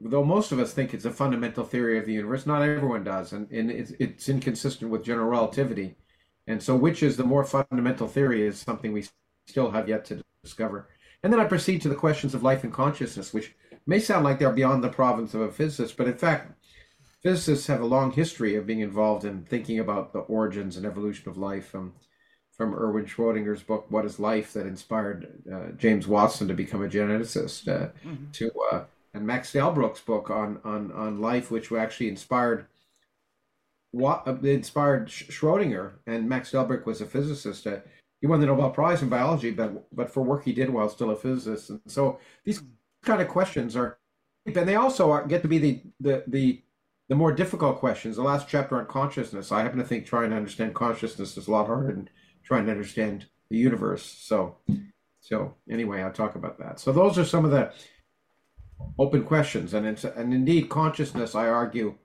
though 0.00 0.24
most 0.24 0.50
of 0.52 0.58
us 0.58 0.72
think 0.72 0.94
it's 0.94 1.04
a 1.04 1.10
fundamental 1.10 1.64
theory 1.64 1.98
of 1.98 2.06
the 2.06 2.12
universe, 2.12 2.46
not 2.46 2.62
everyone 2.62 3.04
does, 3.04 3.32
and 3.32 3.50
and 3.50 3.70
it's 3.70 3.92
it's 3.98 4.28
inconsistent 4.28 4.90
with 4.90 5.04
general 5.04 5.28
relativity, 5.28 5.96
and 6.46 6.62
so 6.62 6.74
which 6.74 7.02
is 7.02 7.16
the 7.16 7.24
more 7.24 7.44
fundamental 7.44 8.08
theory 8.08 8.46
is 8.46 8.58
something 8.58 8.92
we 8.92 9.06
still 9.46 9.70
have 9.70 9.88
yet 9.88 10.04
to 10.06 10.22
discover. 10.42 10.88
And 11.22 11.32
then 11.32 11.40
I 11.40 11.44
proceed 11.44 11.82
to 11.82 11.88
the 11.88 11.94
questions 11.94 12.34
of 12.34 12.42
life 12.42 12.64
and 12.64 12.72
consciousness, 12.72 13.34
which 13.34 13.54
may 13.86 13.98
sound 14.00 14.24
like 14.24 14.38
they're 14.38 14.52
beyond 14.52 14.82
the 14.82 14.88
province 14.88 15.34
of 15.34 15.42
a 15.42 15.52
physicist, 15.52 15.96
but 15.98 16.08
in 16.08 16.16
fact, 16.16 16.52
physicists 17.22 17.66
have 17.66 17.82
a 17.82 17.86
long 17.86 18.10
history 18.10 18.56
of 18.56 18.66
being 18.66 18.80
involved 18.80 19.26
in 19.26 19.44
thinking 19.44 19.78
about 19.78 20.14
the 20.14 20.20
origins 20.20 20.76
and 20.76 20.86
evolution 20.86 21.28
of 21.28 21.36
life. 21.36 21.66
From 21.68 21.94
from 22.56 22.74
Erwin 22.74 23.06
Schrodinger's 23.06 23.62
book 23.62 23.86
"What 23.90 24.04
Is 24.06 24.18
Life" 24.18 24.54
that 24.54 24.66
inspired 24.66 25.42
uh, 25.52 25.72
James 25.76 26.06
Watson 26.06 26.48
to 26.48 26.54
become 26.54 26.82
a 26.82 26.88
geneticist, 26.88 27.68
uh, 27.68 27.88
mm-hmm. 28.06 28.30
to 28.32 28.50
uh, 28.72 28.84
and 29.14 29.26
Max 29.26 29.52
Delbruck's 29.52 30.00
book 30.00 30.30
on 30.30 30.60
on 30.64 30.92
on 30.92 31.20
life, 31.20 31.50
which 31.50 31.72
actually 31.72 32.08
inspired 32.08 32.66
what 33.92 34.26
uh, 34.26 34.36
inspired 34.42 35.08
Schrodinger. 35.08 35.92
And 36.06 36.28
Max 36.28 36.52
Delbruck 36.52 36.86
was 36.86 37.00
a 37.00 37.06
physicist. 37.06 37.66
Uh, 37.66 37.80
he 38.20 38.26
won 38.26 38.40
the 38.40 38.46
Nobel 38.46 38.70
Prize 38.70 39.02
in 39.02 39.08
biology, 39.08 39.50
but 39.50 39.94
but 39.94 40.10
for 40.10 40.22
work 40.22 40.44
he 40.44 40.52
did 40.52 40.70
while 40.70 40.88
still 40.88 41.10
a 41.10 41.16
physicist. 41.16 41.70
And 41.70 41.80
so 41.86 42.18
these 42.44 42.62
kind 43.02 43.20
of 43.22 43.28
questions 43.28 43.76
are, 43.76 43.98
and 44.46 44.54
they 44.54 44.76
also 44.76 45.10
are, 45.10 45.26
get 45.26 45.42
to 45.42 45.48
be 45.48 45.58
the 45.58 45.82
the 46.00 46.24
the 46.26 46.62
the 47.08 47.16
more 47.16 47.32
difficult 47.32 47.78
questions. 47.78 48.16
The 48.16 48.22
last 48.22 48.48
chapter 48.48 48.78
on 48.78 48.86
consciousness. 48.86 49.50
I 49.50 49.62
happen 49.62 49.78
to 49.78 49.84
think 49.84 50.06
trying 50.06 50.30
to 50.30 50.36
understand 50.36 50.74
consciousness 50.74 51.36
is 51.36 51.48
a 51.48 51.50
lot 51.50 51.66
harder 51.66 51.88
than 51.88 52.08
trying 52.44 52.66
to 52.66 52.72
understand 52.72 53.26
the 53.50 53.56
universe. 53.56 54.04
So, 54.04 54.58
so 55.20 55.56
anyway, 55.68 56.02
I'll 56.02 56.12
talk 56.12 56.36
about 56.36 56.58
that. 56.60 56.78
So 56.78 56.92
those 56.92 57.18
are 57.18 57.24
some 57.24 57.44
of 57.44 57.50
the 57.50 57.72
open 58.98 59.24
questions, 59.24 59.74
and 59.74 59.86
it's, 59.86 60.04
and 60.04 60.32
indeed 60.34 60.68
consciousness. 60.68 61.34
I 61.34 61.48
argue 61.48 61.96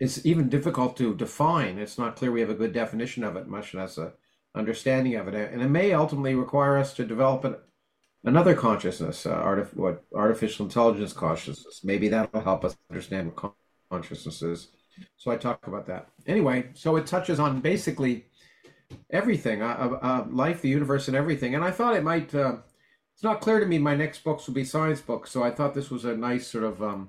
it's 0.00 0.24
even 0.24 0.48
difficult 0.48 0.96
to 0.96 1.14
define. 1.14 1.78
It's 1.78 1.98
not 1.98 2.16
clear 2.16 2.30
we 2.30 2.40
have 2.40 2.50
a 2.50 2.54
good 2.54 2.72
definition 2.72 3.24
of 3.24 3.36
it, 3.36 3.48
much 3.48 3.74
less 3.74 3.98
a 3.98 4.12
understanding 4.54 5.14
of 5.14 5.28
it, 5.28 5.52
and 5.52 5.62
it 5.62 5.68
may 5.68 5.92
ultimately 5.92 6.34
require 6.34 6.78
us 6.78 6.94
to 6.94 7.04
develop 7.04 7.44
an, 7.44 7.56
another 8.24 8.54
consciousness, 8.54 9.26
uh, 9.26 9.36
artif- 9.36 9.76
what 9.76 10.04
artificial 10.14 10.66
intelligence 10.66 11.12
consciousness. 11.12 11.82
Maybe 11.84 12.08
that'll 12.08 12.40
help 12.40 12.64
us 12.64 12.76
understand 12.90 13.32
what 13.34 13.54
consciousness 13.90 14.42
is. 14.42 14.68
So 15.16 15.30
I 15.30 15.36
talk 15.36 15.66
about 15.66 15.86
that 15.86 16.08
anyway. 16.26 16.70
So 16.74 16.96
it 16.96 17.06
touches 17.06 17.38
on 17.38 17.60
basically 17.60 18.26
everything, 19.10 19.62
uh, 19.62 19.98
uh, 20.02 20.26
life, 20.30 20.62
the 20.62 20.68
universe, 20.68 21.06
and 21.06 21.16
everything. 21.16 21.54
And 21.54 21.64
I 21.64 21.70
thought 21.70 21.94
it 21.94 22.02
might. 22.02 22.34
It's 23.18 23.24
not 23.24 23.40
clear 23.40 23.58
to 23.58 23.66
me. 23.66 23.78
My 23.78 23.96
next 23.96 24.22
books 24.22 24.46
will 24.46 24.54
be 24.54 24.62
science 24.62 25.00
books, 25.00 25.32
so 25.32 25.42
I 25.42 25.50
thought 25.50 25.74
this 25.74 25.90
was 25.90 26.04
a 26.04 26.16
nice 26.16 26.46
sort 26.46 26.62
of. 26.62 26.80
Um, 26.80 27.08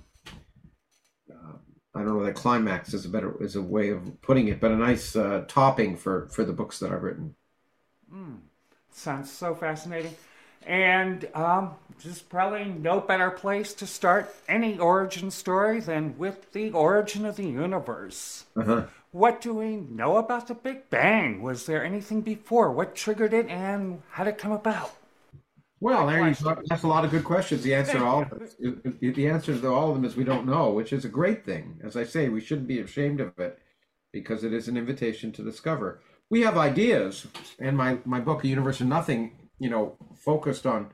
uh, 1.30 1.54
I 1.94 2.00
don't 2.00 2.18
know 2.18 2.26
that 2.26 2.34
climax 2.34 2.96
is 2.96 3.06
a 3.06 3.10
better 3.10 3.36
is 3.44 3.56
a 3.56 3.62
way 3.62 3.90
of 3.90 4.20
putting 4.24 4.48
it, 4.48 4.60
but 4.60 4.72
a 4.72 4.76
nice 4.76 5.16
uh, 5.16 5.46
topping 5.48 5.96
for 5.96 6.28
for 6.30 6.44
the 6.44 6.52
books 6.52 6.80
that 6.80 6.92
I've 6.92 7.04
written. 7.04 7.36
Mm, 8.12 8.40
sounds 8.92 9.30
so 9.30 9.54
fascinating. 9.54 10.16
And 10.66 11.30
um, 11.36 11.76
there's 12.04 12.24
probably 12.24 12.66
no 12.66 13.00
better 13.02 13.30
place 13.30 13.76
to 13.76 13.86
start 13.86 14.34
any 14.48 14.80
origin 14.80 15.30
story 15.30 15.80
than 15.80 16.18
with 16.18 16.54
the 16.54 16.72
origin 16.72 17.24
of 17.24 17.36
the 17.36 17.46
universe. 17.46 18.46
Uh-huh. 18.58 18.88
What 19.12 19.42
do 19.42 19.54
we 19.54 19.76
know 19.76 20.18
about 20.18 20.48
the 20.48 20.56
Big 20.56 20.90
Bang? 20.90 21.44
Was 21.44 21.68
there 21.68 21.86
anything 21.86 22.22
before? 22.22 22.72
What 22.72 22.96
triggered 22.96 23.32
it 23.32 23.48
and 23.48 24.02
how 24.10 24.24
did 24.24 24.32
it 24.32 24.38
come 24.40 24.52
about? 24.52 24.96
Well, 25.82 26.06
Larry, 26.06 26.36
that's 26.68 26.84
a 26.84 26.88
lot 26.88 27.06
of 27.06 27.12
good 27.12 27.24
questions. 27.24 27.64
The 27.64 27.74
answer 27.74 28.00
to 28.00 28.06
all 28.06 28.26
the 29.00 29.28
answer 29.28 29.58
to 29.58 29.68
all 29.70 29.90
of 29.90 29.96
them 29.96 30.04
is 30.04 30.16
we 30.16 30.26
don't 30.26 30.46
know, 30.46 30.72
which 30.72 30.92
is 30.92 31.06
a 31.06 31.10
great 31.10 31.46
thing. 31.46 31.80
As 31.84 31.96
I 31.96 32.04
say, 32.04 32.28
we 32.28 32.42
shouldn't 32.42 32.68
be 32.68 32.80
ashamed 32.80 33.22
of 33.22 33.38
it 33.40 33.60
because 34.12 34.44
it 34.44 34.54
is 34.54 34.68
an 34.68 34.76
invitation 34.76 35.32
to 35.34 35.44
discover. 35.44 36.02
We 36.30 36.42
have 36.42 36.58
ideas, 36.58 37.28
and 37.60 37.78
my 37.78 38.00
my 38.04 38.20
book, 38.20 38.44
A 38.44 38.48
Universe 38.48 38.82
of 38.82 38.88
Nothing, 38.88 39.38
you 39.58 39.70
know, 39.70 39.96
focused 40.16 40.66
on 40.66 40.92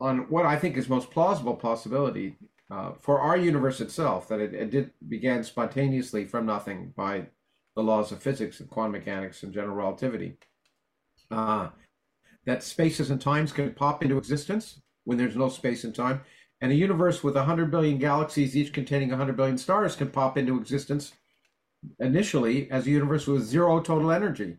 on 0.00 0.30
what 0.30 0.46
I 0.46 0.56
think 0.56 0.76
is 0.76 0.88
most 0.88 1.10
plausible 1.10 1.54
possibility 1.54 2.36
uh, 2.70 2.92
for 2.98 3.20
our 3.20 3.36
universe 3.36 3.80
itself. 3.82 4.28
That 4.28 4.40
it, 4.40 4.54
it 4.54 4.70
did 4.70 4.90
began 5.06 5.44
spontaneously 5.44 6.24
from 6.24 6.46
nothing 6.46 6.94
by 6.96 7.26
the 7.74 7.82
laws 7.82 8.10
of 8.10 8.22
physics 8.22 8.60
and 8.60 8.70
quantum 8.70 8.92
mechanics 8.92 9.42
and 9.42 9.52
general 9.52 9.76
relativity. 9.76 10.38
Uh, 11.30 11.68
that 12.46 12.62
spaces 12.62 13.10
and 13.10 13.20
times 13.20 13.52
can 13.52 13.72
pop 13.74 14.02
into 14.02 14.18
existence 14.18 14.80
when 15.04 15.18
there's 15.18 15.36
no 15.36 15.48
space 15.48 15.84
and 15.84 15.94
time. 15.94 16.22
And 16.60 16.72
a 16.72 16.76
universe 16.76 17.22
with 17.22 17.34
100 17.34 17.70
billion 17.70 17.98
galaxies, 17.98 18.56
each 18.56 18.72
containing 18.72 19.10
100 19.10 19.36
billion 19.36 19.58
stars, 19.58 19.96
can 19.96 20.10
pop 20.10 20.38
into 20.38 20.58
existence 20.58 21.12
initially 22.00 22.70
as 22.70 22.86
a 22.86 22.90
universe 22.90 23.26
with 23.26 23.44
zero 23.44 23.80
total 23.80 24.10
energy. 24.10 24.56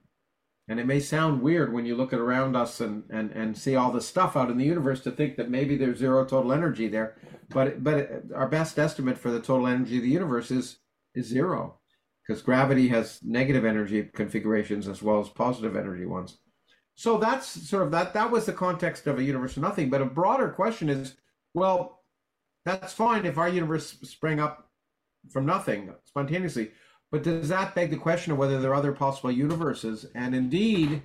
And 0.70 0.80
it 0.80 0.86
may 0.86 1.00
sound 1.00 1.42
weird 1.42 1.74
when 1.74 1.86
you 1.86 1.96
look 1.96 2.12
at 2.12 2.20
around 2.20 2.56
us 2.56 2.82
and, 2.82 3.04
and, 3.10 3.32
and 3.32 3.58
see 3.58 3.76
all 3.76 3.92
the 3.92 4.02
stuff 4.02 4.36
out 4.36 4.52
in 4.52 4.58
the 4.58 4.66
universe 4.66 5.02
to 5.04 5.12
think 5.12 5.38
that 5.38 5.50
maybe 5.50 5.78
there's 5.78 5.98
zero 5.98 6.26
total 6.26 6.52
energy 6.52 6.90
there. 6.90 7.16
But 7.50 7.84
but 7.84 8.24
our 8.36 8.50
best 8.50 8.78
estimate 8.78 9.18
for 9.18 9.32
the 9.32 9.40
total 9.40 9.68
energy 9.68 9.98
of 9.98 10.04
the 10.04 10.10
universe 10.10 10.52
is 10.52 10.80
is 11.16 11.26
zero, 11.28 11.80
because 12.28 12.42
gravity 12.42 12.90
has 12.90 13.20
negative 13.24 13.64
energy 13.64 14.10
configurations 14.14 14.90
as 14.90 15.02
well 15.02 15.22
as 15.22 15.30
positive 15.30 15.78
energy 15.78 16.06
ones. 16.06 16.38
So 16.98 17.20
that's 17.20 17.48
sort 17.48 17.84
of 17.84 17.92
that. 17.92 18.16
That 18.16 18.32
was 18.32 18.48
the 18.48 18.54
context 18.54 19.06
of 19.06 19.20
a 19.20 19.24
universe 19.24 19.56
of 19.56 19.62
nothing. 19.62 19.92
But 19.92 20.02
a 20.02 20.06
broader 20.06 20.50
question 20.50 20.90
is, 20.90 21.16
well, 21.54 22.02
that's 22.66 22.92
fine 22.92 23.24
if 23.28 23.38
our 23.38 23.48
universe 23.48 23.98
sprang 24.02 24.40
up 24.40 24.72
from 25.30 25.46
nothing 25.46 25.94
spontaneously. 26.06 26.72
But 27.12 27.22
does 27.22 27.50
that 27.50 27.76
beg 27.76 27.92
the 27.92 27.98
question 27.98 28.32
of 28.32 28.40
whether 28.40 28.60
there 28.60 28.72
are 28.72 28.76
other 28.76 28.94
possible 28.94 29.32
universes? 29.32 30.08
And 30.16 30.34
indeed, 30.34 31.04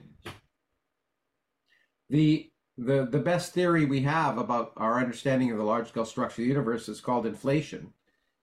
the 2.08 2.50
the 2.78 3.06
the 3.11 3.18
best 3.18 3.52
theory 3.52 3.84
we 3.84 4.00
have 4.00 4.38
about 4.38 4.72
our 4.78 4.99
understanding 4.99 5.50
of 5.50 5.58
the 5.58 5.64
large 5.64 5.88
scale 5.88 6.06
structure 6.06 6.40
of 6.40 6.46
the 6.46 6.49
universe 6.49 6.88
is 6.88 7.02
called 7.02 7.26
inflation, 7.26 7.92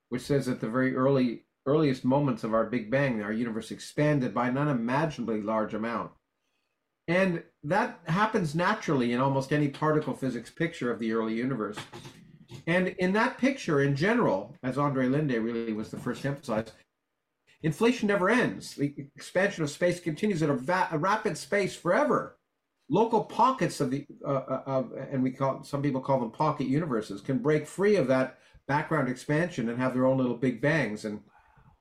which 0.10 0.22
says 0.22 0.48
at 0.48 0.62
the 0.62 0.70
very 0.70 0.96
early 0.96 1.46
earliest 1.66 2.06
moments 2.06 2.44
of 2.44 2.54
our 2.54 2.66
Big 2.68 2.92
Bang, 2.92 3.24
our 3.24 3.34
universe 3.34 3.72
expanded 3.72 4.36
by 4.36 4.50
an 4.50 4.58
unimaginably 4.58 5.42
large 5.42 5.74
amount. 5.74 6.12
And 7.10 7.42
that 7.64 8.00
happens 8.06 8.54
naturally 8.54 9.14
in 9.14 9.20
almost 9.20 9.52
any 9.52 9.68
particle 9.68 10.14
physics 10.14 10.52
picture 10.52 10.92
of 10.92 11.00
the 11.00 11.12
early 11.12 11.34
universe. 11.34 11.78
And 12.68 12.90
in 13.00 13.14
that 13.14 13.40
picture, 13.40 13.82
in 13.82 13.96
general, 13.96 14.56
as 14.62 14.78
Andrei 14.78 15.08
Linde 15.08 15.44
really 15.44 15.74
was 15.74 15.90
the 15.90 15.98
first 15.98 16.22
to 16.22 16.28
emphasize, 16.28 16.72
inflation 17.64 18.08
never 18.10 18.30
ends. 18.30 18.76
The 18.76 18.94
expansion 19.16 19.64
of 19.64 19.72
space 19.72 20.00
continues 20.00 20.44
at 20.44 20.52
a, 20.52 20.54
va- 20.54 20.90
a 20.92 21.00
rapid 21.00 21.36
space 21.36 21.76
forever. 21.76 22.38
Local 22.92 23.24
pockets 23.24 23.82
of 23.82 23.90
the, 23.90 24.06
uh, 24.24 24.62
uh, 24.68 24.84
and 25.12 25.24
we 25.24 25.32
call 25.32 25.64
some 25.64 25.82
people 25.82 26.02
call 26.02 26.20
them 26.20 26.30
pocket 26.30 26.68
universes, 26.68 27.22
can 27.22 27.40
break 27.40 27.66
free 27.66 27.96
of 27.96 28.08
that 28.08 28.38
background 28.68 29.10
expansion 29.10 29.68
and 29.70 29.80
have 29.80 29.96
their 29.96 30.06
own 30.06 30.18
little 30.18 30.38
big 30.38 30.62
bangs. 30.62 31.06
And 31.06 31.22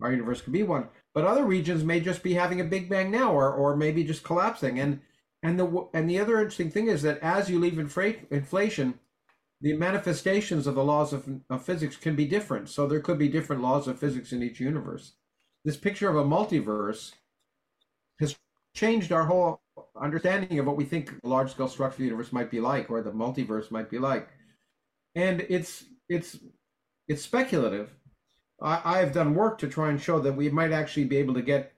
our 0.01 0.11
universe 0.11 0.41
could 0.41 0.55
be 0.55 0.63
one. 0.63 0.89
But 1.13 1.25
other 1.25 1.45
regions 1.45 1.85
may 1.85 2.01
just 2.01 2.23
be 2.23 2.33
having 2.33 2.63
a 2.63 2.65
big 2.65 2.89
bang 2.89 3.11
now, 3.11 3.33
or 3.33 3.53
or 3.53 3.77
maybe 3.77 4.05
just 4.05 4.23
collapsing. 4.23 4.81
And 4.81 5.01
and 5.43 5.59
the 5.59 5.89
and 5.95 6.11
the 6.11 6.19
other 6.19 6.39
interesting 6.39 6.71
thing 6.71 6.89
is 6.89 7.03
that 7.03 7.19
as 7.21 7.49
you 7.49 7.59
leave 7.59 7.79
inflation, 7.79 8.99
the 9.61 9.73
manifestations 9.75 10.67
of 10.67 10.75
the 10.75 10.85
laws 10.85 11.13
of, 11.13 11.29
of 11.51 11.65
physics 11.65 11.97
can 11.97 12.17
be 12.17 12.27
different. 12.27 12.69
So 12.69 12.87
there 12.87 13.01
could 13.01 13.19
be 13.19 13.29
different 13.29 13.63
laws 13.63 13.87
of 13.89 13.99
physics 13.99 14.33
in 14.33 14.43
each 14.43 14.61
universe. 14.61 15.13
This 15.65 15.77
picture 15.77 16.09
of 16.09 16.17
a 16.17 16.25
multiverse 16.25 17.13
has 18.21 18.37
changed 18.75 19.13
our 19.13 19.25
whole 19.25 19.61
understanding 20.01 20.59
of 20.59 20.67
what 20.67 20.77
we 20.77 20.85
think 20.85 21.15
large 21.23 21.53
scale 21.53 21.69
structure 21.69 21.95
of 21.95 21.99
the 21.99 22.05
universe 22.05 22.33
might 22.33 22.51
be 22.51 22.61
like 22.61 22.91
or 22.91 23.03
the 23.03 23.11
multiverse 23.11 23.71
might 23.71 23.91
be 23.91 23.99
like. 23.99 24.29
And 25.15 25.45
it's 25.49 25.85
it's 26.09 26.39
it's 27.07 27.23
speculative. 27.23 27.91
I 28.61 28.81
i've 28.85 29.13
done 29.13 29.35
work 29.35 29.59
to 29.59 29.69
try 29.69 29.89
and 29.91 30.01
show 30.01 30.19
that 30.21 30.37
we 30.37 30.49
might 30.51 30.73
actually 30.73 31.05
be 31.05 31.17
able 31.19 31.35
to 31.35 31.43
get 31.43 31.75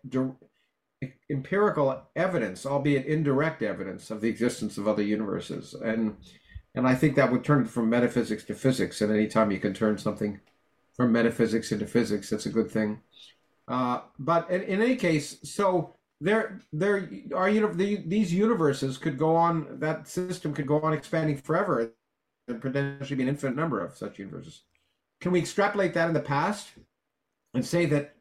empirical 1.30 2.02
evidence 2.14 2.66
albeit 2.66 3.06
indirect 3.06 3.62
evidence 3.62 4.10
of 4.10 4.20
the 4.20 4.28
existence 4.28 4.76
of 4.76 4.86
other 4.86 5.02
universes 5.02 5.74
and 5.74 6.16
and 6.74 6.86
i 6.86 6.94
think 6.94 7.16
that 7.16 7.30
would 7.32 7.44
turn 7.44 7.64
from 7.64 7.88
metaphysics 7.88 8.44
to 8.44 8.54
physics 8.54 9.00
and 9.00 9.12
anytime 9.12 9.50
you 9.50 9.58
can 9.58 9.72
turn 9.72 9.96
something 9.96 10.38
from 10.94 11.10
metaphysics 11.10 11.72
into 11.72 11.86
physics 11.86 12.28
that's 12.28 12.46
a 12.46 12.50
good 12.50 12.70
thing 12.70 13.00
uh, 13.70 14.00
but 14.18 14.50
in, 14.50 14.62
in, 14.62 14.82
any 14.82 14.96
case, 14.96 15.38
so 15.44 15.94
there, 16.20 16.60
there 16.72 17.08
are 17.34 17.48
you 17.48 17.60
know 17.60 17.72
the, 17.72 18.02
these 18.04 18.34
universes 18.34 18.98
could 18.98 19.16
go 19.16 19.36
on. 19.36 19.78
That 19.78 20.08
system 20.08 20.52
could 20.52 20.66
go 20.66 20.80
on 20.80 20.92
expanding 20.92 21.36
forever, 21.36 21.92
and 22.48 22.60
potentially 22.60 23.16
be 23.16 23.22
an 23.22 23.28
infinite 23.28 23.54
number 23.54 23.80
of 23.80 23.96
such 23.96 24.18
universes. 24.18 24.62
Can 25.20 25.30
we 25.30 25.38
extrapolate 25.38 25.94
that 25.94 26.08
in 26.08 26.14
the 26.14 26.20
past 26.20 26.70
and 27.54 27.64
say 27.64 27.86
that 27.86 28.16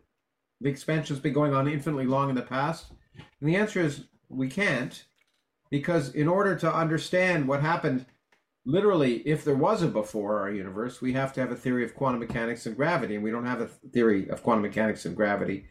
the 0.62 0.70
expansion 0.70 1.16
has 1.16 1.22
been 1.22 1.34
going 1.34 1.54
on 1.54 1.68
infinitely 1.68 2.06
long 2.06 2.30
in 2.30 2.36
the 2.36 2.42
past? 2.42 2.92
And 3.40 3.50
the 3.50 3.56
answer 3.56 3.80
is 3.80 4.06
we 4.30 4.48
can't, 4.48 5.04
because 5.70 6.14
in 6.14 6.28
order 6.28 6.56
to 6.56 6.74
understand 6.74 7.48
what 7.48 7.62
happened 7.62 8.06
literally, 8.66 9.18
if 9.28 9.44
there 9.44 9.56
was 9.56 9.82
a 9.82 9.88
before 9.88 10.40
our 10.40 10.52
universe, 10.52 11.02
we 11.02 11.14
have 11.14 11.34
to 11.34 11.42
have 11.42 11.52
a 11.52 11.56
theory 11.56 11.84
of 11.84 11.96
quantum 11.96 12.20
mechanics 12.20 12.66
and 12.66 12.76
gravity, 12.76 13.16
and 13.16 13.24
we 13.24 13.32
don't 13.32 13.46
have 13.46 13.62
a 13.62 13.68
theory 13.68 14.30
of 14.30 14.44
quantum 14.44 14.62
mechanics 14.62 15.06
and 15.06 15.16
gravity. 15.16 15.66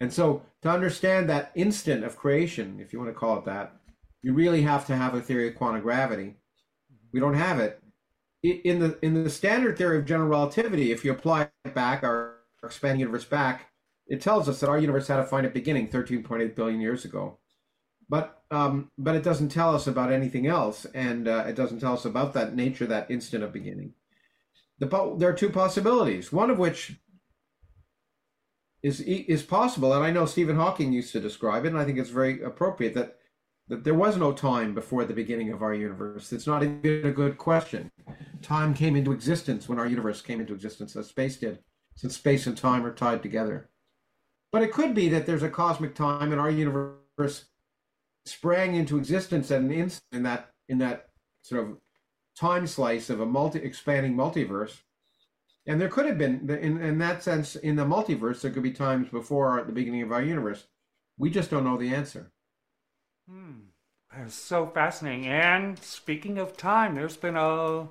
And 0.00 0.12
so, 0.12 0.42
to 0.62 0.70
understand 0.70 1.28
that 1.28 1.52
instant 1.54 2.04
of 2.04 2.16
creation, 2.16 2.78
if 2.80 2.92
you 2.92 2.98
want 2.98 3.10
to 3.10 3.18
call 3.18 3.38
it 3.38 3.44
that, 3.46 3.72
you 4.22 4.32
really 4.32 4.62
have 4.62 4.86
to 4.86 4.96
have 4.96 5.14
a 5.14 5.20
theory 5.20 5.48
of 5.48 5.56
quantum 5.56 5.82
gravity. 5.82 6.36
We 7.12 7.20
don't 7.20 7.34
have 7.34 7.58
it. 7.58 7.80
In 8.42 8.78
the 8.78 8.98
in 9.02 9.22
the 9.22 9.30
standard 9.30 9.78
theory 9.78 9.98
of 9.98 10.04
general 10.04 10.28
relativity, 10.28 10.92
if 10.92 11.04
you 11.04 11.12
apply 11.12 11.48
it 11.64 11.74
back, 11.74 12.02
our, 12.02 12.36
our 12.62 12.68
expanding 12.68 13.00
universe 13.00 13.24
back, 13.24 13.70
it 14.06 14.20
tells 14.20 14.48
us 14.48 14.60
that 14.60 14.68
our 14.68 14.78
universe 14.78 15.08
had 15.08 15.20
a 15.20 15.24
finite 15.24 15.54
beginning 15.54 15.88
13.8 15.88 16.54
billion 16.54 16.80
years 16.80 17.04
ago 17.04 17.38
but 18.08 18.42
um, 18.50 18.90
but 18.98 19.16
it 19.16 19.22
doesn't 19.22 19.48
tell 19.48 19.74
us 19.74 19.86
about 19.86 20.12
anything 20.12 20.46
else, 20.46 20.84
and 20.94 21.26
uh, 21.26 21.44
it 21.48 21.56
doesn't 21.56 21.80
tell 21.80 21.94
us 21.94 22.04
about 22.04 22.34
that 22.34 22.54
nature, 22.54 22.86
that 22.86 23.10
instant 23.10 23.42
of 23.42 23.52
beginning. 23.52 23.94
The, 24.78 24.86
there 25.18 25.30
are 25.30 25.34
two 25.34 25.50
possibilities, 25.50 26.32
one 26.32 26.50
of 26.50 26.58
which 26.58 26.96
is 28.82 29.00
is 29.00 29.42
possible, 29.42 29.92
and 29.92 30.04
I 30.04 30.10
know 30.10 30.26
Stephen 30.26 30.56
Hawking 30.56 30.92
used 30.92 31.12
to 31.12 31.20
describe 31.20 31.64
it, 31.64 31.68
and 31.68 31.78
I 31.78 31.84
think 31.84 31.98
it's 31.98 32.10
very 32.10 32.42
appropriate 32.42 32.94
that 32.94 33.16
that 33.68 33.82
there 33.82 33.94
was 33.94 34.16
no 34.16 34.32
time 34.32 34.74
before 34.74 35.04
the 35.04 35.14
beginning 35.14 35.50
of 35.50 35.62
our 35.62 35.72
universe. 35.72 36.32
It's 36.32 36.46
not 36.46 36.62
even 36.62 37.06
a 37.06 37.12
good 37.12 37.38
question. 37.38 37.90
Time 38.42 38.74
came 38.74 38.94
into 38.94 39.12
existence 39.12 39.68
when 39.68 39.78
our 39.78 39.86
universe 39.86 40.20
came 40.20 40.40
into 40.40 40.52
existence, 40.52 40.94
as 40.96 41.08
space 41.08 41.38
did. 41.38 41.60
since 41.96 42.16
space 42.16 42.46
and 42.46 42.56
time 42.58 42.84
are 42.84 42.92
tied 42.92 43.22
together. 43.22 43.70
But 44.54 44.62
it 44.62 44.70
could 44.70 44.94
be 44.94 45.08
that 45.08 45.26
there's 45.26 45.42
a 45.42 45.48
cosmic 45.48 45.96
time 45.96 46.30
and 46.30 46.40
our 46.40 46.48
universe 46.48 47.46
sprang 48.24 48.76
into 48.76 48.96
existence 48.96 49.50
at 49.50 49.60
an 49.60 49.72
instant 49.72 50.04
in 50.12 50.22
that 50.22 50.50
in 50.68 50.78
that 50.78 51.08
sort 51.42 51.64
of 51.64 51.78
time 52.38 52.68
slice 52.68 53.10
of 53.10 53.18
a 53.18 53.26
multi 53.26 53.58
expanding 53.58 54.14
multiverse. 54.14 54.82
And 55.66 55.80
there 55.80 55.88
could 55.88 56.06
have 56.06 56.18
been, 56.18 56.48
in, 56.48 56.80
in 56.80 56.98
that 56.98 57.24
sense, 57.24 57.56
in 57.56 57.74
the 57.74 57.84
multiverse, 57.84 58.42
there 58.42 58.52
could 58.52 58.62
be 58.62 58.70
times 58.70 59.08
before 59.08 59.64
the 59.66 59.72
beginning 59.72 60.02
of 60.02 60.12
our 60.12 60.22
universe. 60.22 60.68
We 61.18 61.30
just 61.30 61.50
don't 61.50 61.64
know 61.64 61.76
the 61.76 61.92
answer. 61.92 62.30
Hmm. 63.28 63.70
That's 64.16 64.36
so 64.36 64.68
fascinating. 64.68 65.26
And 65.26 65.76
speaking 65.80 66.38
of 66.38 66.56
time, 66.56 66.94
there's 66.94 67.16
been 67.16 67.36
a 67.36 67.88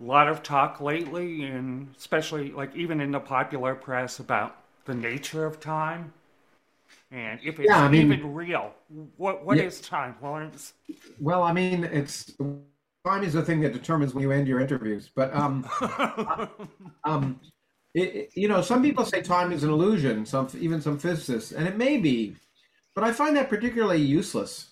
lot 0.00 0.28
of 0.28 0.42
talk 0.42 0.80
lately, 0.80 1.44
and 1.44 1.94
especially 1.98 2.50
like 2.50 2.74
even 2.74 2.98
in 2.98 3.10
the 3.10 3.20
popular 3.20 3.74
press 3.74 4.18
about 4.18 4.61
the 4.84 4.94
nature 4.94 5.44
of 5.44 5.60
time 5.60 6.12
and 7.12 7.38
if 7.44 7.60
it's 7.60 7.68
yeah, 7.68 7.82
I 7.82 7.88
mean, 7.88 8.10
even 8.10 8.34
real. 8.34 8.72
What 9.18 9.44
what 9.44 9.58
yeah. 9.58 9.64
is 9.64 9.80
time, 9.82 10.16
Lawrence? 10.22 10.72
Well, 11.20 11.42
I 11.42 11.52
mean, 11.52 11.84
it's 11.84 12.32
time 13.04 13.22
is 13.22 13.34
the 13.34 13.42
thing 13.42 13.60
that 13.60 13.74
determines 13.74 14.14
when 14.14 14.22
you 14.22 14.32
end 14.32 14.48
your 14.48 14.60
interviews. 14.60 15.10
But 15.14 15.34
um, 15.34 15.68
um, 17.04 17.38
it, 17.94 18.30
you 18.34 18.48
know, 18.48 18.62
some 18.62 18.82
people 18.82 19.04
say 19.04 19.20
time 19.20 19.52
is 19.52 19.62
an 19.62 19.70
illusion. 19.70 20.24
Some 20.24 20.48
even 20.58 20.80
some 20.80 20.98
physicists, 20.98 21.52
and 21.52 21.68
it 21.68 21.76
may 21.76 21.98
be, 21.98 22.34
but 22.94 23.04
I 23.04 23.12
find 23.12 23.36
that 23.36 23.50
particularly 23.50 24.00
useless. 24.00 24.68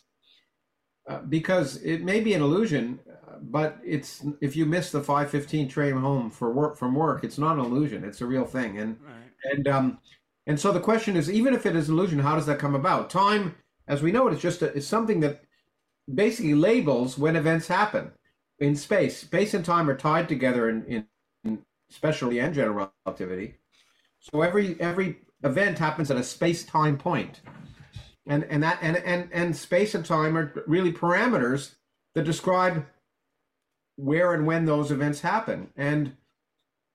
Uh, 1.09 1.19
because 1.23 1.77
it 1.83 2.03
may 2.05 2.21
be 2.21 2.35
an 2.35 2.43
illusion, 2.43 3.01
but 3.41 3.79
it's 3.85 4.25
if 4.41 4.55
you 4.55 4.65
miss 4.65 4.91
the 4.93 5.03
five 5.03 5.31
fifteen 5.31 5.69
train 5.69 5.97
home 5.97 6.31
for 6.31 6.53
work 6.53 6.77
from 6.79 6.95
work, 6.95 7.23
it's 7.23 7.39
not 7.39 7.59
an 7.59 7.65
illusion; 7.65 8.03
it's 8.03 8.23
a 8.23 8.27
real 8.27 8.45
thing. 8.47 8.79
And 8.79 8.97
right. 9.05 9.30
And 9.45 9.69
um, 9.69 9.99
and 10.47 10.59
so 10.59 10.73
the 10.73 10.81
question 10.81 11.17
is, 11.17 11.31
even 11.31 11.55
if 11.55 11.67
it 11.67 11.77
is 11.77 11.89
illusion, 11.89 12.19
how 12.19 12.35
does 12.35 12.47
that 12.47 12.59
come 12.59 12.75
about? 12.75 13.11
Time, 13.11 13.55
as 13.87 14.03
we 14.03 14.13
know 14.13 14.27
it, 14.29 14.35
is 14.35 14.41
just 14.41 14.63
a, 14.63 14.75
is 14.75 14.87
something 14.87 15.21
that 15.21 15.43
basically 16.13 16.55
labels 16.55 17.19
when 17.19 17.37
events 17.37 17.69
happen 17.69 18.13
in 18.59 18.77
space. 18.77 19.19
Space 19.19 19.55
and 19.55 19.65
time 19.65 19.89
are 19.89 19.97
tied 19.97 20.29
together 20.29 20.69
in, 20.69 20.85
in, 20.85 21.07
in 21.45 21.65
and 22.39 22.55
general 22.55 22.91
relativity. 23.07 23.55
So 24.19 24.43
every 24.43 24.81
every 24.81 25.19
event 25.43 25.79
happens 25.79 26.11
at 26.11 26.17
a 26.17 26.23
space-time. 26.23 26.99
And 28.27 28.45
and 28.45 28.63
that 28.63 28.79
and, 28.83 28.97
and 28.99 29.29
and 29.33 29.57
space 29.57 29.95
and 29.95 30.05
time 30.05 30.37
are 30.37 30.53
really 30.67 30.93
parameters 30.93 31.75
that 32.15 32.25
describe 32.25 32.87
where 33.97 34.35
and 34.35 34.47
when 34.47 34.65
those 34.65 34.91
events 34.91 35.21
happen. 35.21 35.71
And 35.77 36.17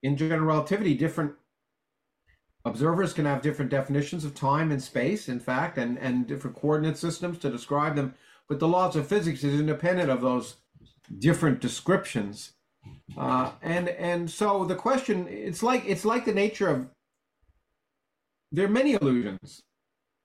in 0.04 0.18
general 0.18 0.46
relativity, 0.46 0.94
different 0.94 1.34
Observers 2.66 3.14
can 3.14 3.26
have 3.26 3.44
different 3.44 3.70
definitions 3.70 4.26
of 4.26 4.34
time 4.34 4.72
and 4.72 4.82
space, 4.82 5.30
in 5.30 5.40
fact, 5.40 5.78
and, 5.78 6.00
and 6.00 6.26
different 6.26 6.56
coordinate 6.56 6.98
systems 6.98 7.38
to 7.38 7.50
describe 7.50 7.96
them. 7.96 8.16
But 8.50 8.60
the 8.60 8.68
laws 8.68 8.96
of 8.96 9.08
physics 9.08 9.44
is 9.44 9.60
independent 9.60 10.10
of 10.10 10.22
those 10.22 10.56
different 11.20 11.62
descriptions. 11.62 12.54
Uh, 13.18 13.52
and 13.62 13.90
and 13.90 14.30
so 14.30 14.66
the 14.66 14.76
question 14.76 15.28
it's 15.28 15.64
like 15.64 15.84
it's 15.88 16.06
like 16.06 16.26
the 16.26 16.34
nature 16.34 16.70
of 16.70 16.88
there 18.52 18.66
are 18.66 18.70
many 18.70 18.94
illusions 18.94 19.62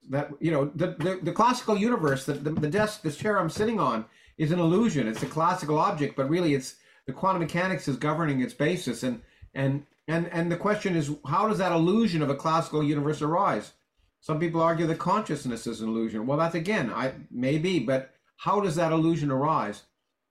that 0.09 0.31
you 0.41 0.51
know 0.51 0.71
the 0.75 0.89
the, 0.99 1.21
the 1.23 1.33
classical 1.33 1.77
universe 1.77 2.27
the, 2.27 2.35
the, 2.35 2.51
the 2.51 2.69
desk 2.69 3.01
this 3.03 3.17
chair 3.17 3.39
i'm 3.39 3.49
sitting 3.49 3.81
on 3.81 4.05
is 4.37 4.51
an 4.51 4.59
illusion 4.59 5.09
it's 5.09 5.23
a 5.23 5.27
classical 5.27 5.79
object 5.79 6.17
but 6.17 6.29
really 6.29 6.55
it's 6.55 6.77
the 7.07 7.13
quantum 7.13 7.41
mechanics 7.41 7.89
is 7.89 7.97
governing 7.97 8.41
its 8.41 8.55
basis 8.55 9.03
and 9.03 9.23
and 9.55 9.87
and 10.11 10.29
and 10.33 10.51
the 10.51 10.57
question 10.57 10.97
is, 10.97 11.15
how 11.25 11.47
does 11.47 11.59
that 11.59 11.73
illusion 11.73 12.21
of 12.21 12.31
a 12.31 12.35
classical 12.35 12.83
universe 12.83 13.23
arise? 13.23 13.73
Some 14.21 14.41
people 14.41 14.61
argue 14.61 14.87
that 14.89 14.99
consciousness 14.99 15.67
is 15.67 15.81
an 15.81 15.89
illusion. 15.89 16.27
Well, 16.27 16.37
that's 16.37 16.57
again, 16.57 16.91
I 16.91 17.15
maybe, 17.31 17.79
but 17.79 18.11
how 18.37 18.61
does 18.61 18.75
that 18.75 18.91
illusion 18.91 19.31
arise? 19.31 19.83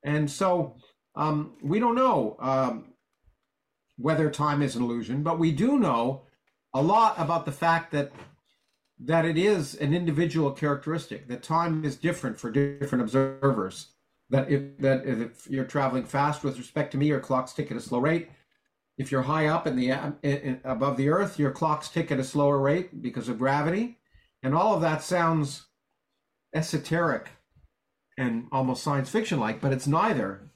And 0.03 0.29
so 0.29 0.75
um, 1.15 1.53
we 1.63 1.79
don't 1.79 1.95
know 1.95 2.35
um, 2.39 2.93
whether 3.97 4.29
time 4.29 4.61
is 4.61 4.75
an 4.75 4.83
illusion, 4.83 5.23
but 5.23 5.39
we 5.39 5.51
do 5.51 5.79
know 5.79 6.23
a 6.73 6.81
lot 6.81 7.15
about 7.17 7.45
the 7.45 7.51
fact 7.51 7.91
that 7.91 8.11
that 8.99 9.23
it 9.23 9.37
is 9.37 9.75
an 9.75 9.93
individual 9.93 10.51
characteristic. 10.51 11.29
That 11.29 11.41
time 11.41 11.85
is 11.85 11.95
different 11.95 12.37
for 12.37 12.51
different 12.51 13.01
observers. 13.01 13.87
That 14.29 14.51
if 14.51 14.77
that 14.79 15.05
if 15.05 15.47
you're 15.49 15.63
traveling 15.63 16.03
fast 16.03 16.43
with 16.43 16.57
respect 16.57 16.91
to 16.91 16.97
me, 16.97 17.07
your 17.07 17.21
clock's 17.21 17.53
tick 17.53 17.71
at 17.71 17.77
a 17.77 17.81
slow 17.81 17.99
rate 17.99 18.29
if 18.99 19.13
you're 19.13 19.21
high 19.21 19.47
up 19.47 19.65
in 19.65 19.77
the 19.77 19.91
in, 20.21 20.59
above 20.65 20.97
the 20.97 21.07
earth, 21.09 21.39
your 21.39 21.51
clocks 21.51 21.87
tick 21.87 22.11
at 22.11 22.19
a 22.19 22.23
slower 22.23 22.59
rate 22.59 23.01
because 23.01 23.29
of 23.29 23.39
gravity, 23.39 23.97
and 24.43 24.53
all 24.53 24.75
of 24.75 24.81
that 24.81 25.01
sounds 25.01 25.67
esoteric 26.53 27.29
and 28.17 28.47
almost 28.51 28.83
science 28.83 29.09
fiction 29.09 29.39
like, 29.39 29.61
but 29.61 29.71
it's 29.71 29.87
neither. 29.87 30.51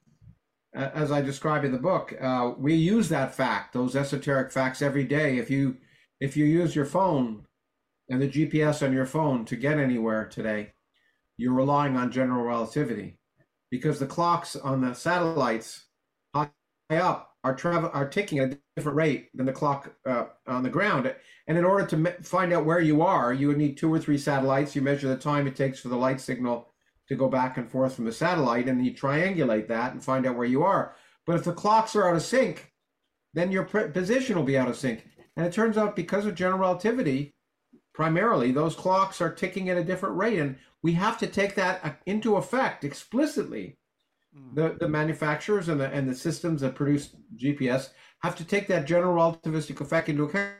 As 0.75 1.11
I 1.11 1.21
describe 1.21 1.63
in 1.63 1.71
the 1.71 1.77
book, 1.77 2.15
uh, 2.19 2.51
we 2.57 2.73
use 2.73 3.07
that 3.09 3.33
fact, 3.33 3.73
those 3.73 3.95
esoteric 3.95 4.51
facts, 4.51 4.81
every 4.81 5.05
day. 5.05 5.37
If 5.37 5.49
you 5.49 5.77
if 6.19 6.35
you 6.35 6.45
use 6.45 6.75
your 6.75 6.85
phone 6.85 7.45
and 8.09 8.21
the 8.21 8.27
GPS 8.27 8.85
on 8.85 8.91
your 8.91 9.05
phone 9.05 9.45
to 9.45 9.55
get 9.55 9.79
anywhere 9.79 10.25
today, 10.25 10.73
you're 11.37 11.53
relying 11.53 11.95
on 11.95 12.11
general 12.11 12.43
relativity 12.43 13.19
because 13.71 13.99
the 13.99 14.05
clocks 14.05 14.55
on 14.55 14.81
the 14.81 14.93
satellites 14.93 15.85
high 16.33 16.49
up 16.91 17.32
are 17.43 17.55
travel 17.55 17.89
are 17.93 18.07
ticking 18.07 18.39
at 18.39 18.51
a 18.51 18.59
different 18.75 18.95
rate 18.95 19.29
than 19.35 19.45
the 19.45 19.51
clock 19.51 19.93
uh, 20.05 20.25
on 20.47 20.63
the 20.63 20.69
ground. 20.69 21.13
And 21.47 21.57
in 21.57 21.65
order 21.65 21.85
to 21.87 21.97
me- 21.97 22.11
find 22.21 22.53
out 22.53 22.65
where 22.65 22.79
you 22.79 23.01
are, 23.01 23.33
you 23.33 23.47
would 23.49 23.57
need 23.57 23.77
two 23.77 23.93
or 23.93 23.99
three 23.99 24.17
satellites. 24.17 24.75
You 24.75 24.81
measure 24.81 25.09
the 25.09 25.17
time 25.17 25.45
it 25.45 25.55
takes 25.55 25.79
for 25.79 25.89
the 25.89 25.97
light 25.97 26.21
signal 26.21 26.73
to 27.09 27.15
go 27.15 27.27
back 27.27 27.57
and 27.57 27.69
forth 27.69 27.95
from 27.95 28.05
the 28.05 28.13
satellite, 28.13 28.69
and 28.69 28.85
you 28.85 28.93
triangulate 28.93 29.67
that 29.67 29.91
and 29.91 30.03
find 30.03 30.25
out 30.25 30.37
where 30.37 30.47
you 30.47 30.63
are. 30.63 30.95
But 31.25 31.35
if 31.35 31.43
the 31.43 31.53
clocks 31.53 31.95
are 31.95 32.07
out 32.07 32.15
of 32.15 32.21
sync, 32.21 32.71
then 33.33 33.51
your 33.51 33.63
position 33.63 34.37
will 34.37 34.43
be 34.43 34.57
out 34.57 34.69
of 34.69 34.77
sync. 34.77 35.05
And 35.35 35.45
it 35.45 35.51
turns 35.51 35.77
out 35.77 35.95
because 35.95 36.25
of 36.25 36.35
general 36.35 36.59
relativity, 36.59 37.33
primarily 37.93 38.51
those 38.51 38.75
clocks 38.75 39.19
are 39.19 39.33
ticking 39.33 39.69
at 39.69 39.77
a 39.77 39.83
different 39.83 40.15
rate, 40.15 40.39
and 40.39 40.57
we 40.81 40.93
have 40.93 41.17
to 41.17 41.27
take 41.27 41.55
that 41.55 41.83
uh, 41.83 41.91
into 42.05 42.35
effect 42.35 42.83
explicitly. 42.83 43.77
The, 44.53 44.75
the 44.79 44.87
manufacturers 44.87 45.69
and 45.69 45.79
the 45.79 45.89
and 45.89 46.07
the 46.07 46.15
systems 46.15 46.61
that 46.61 46.75
produce 46.75 47.15
GPS 47.35 47.89
have 48.21 48.35
to 48.35 48.45
take 48.45 48.67
that 48.67 48.85
general 48.85 49.15
relativistic 49.15 49.81
effect 49.81 50.09
into 50.09 50.23
account. 50.23 50.55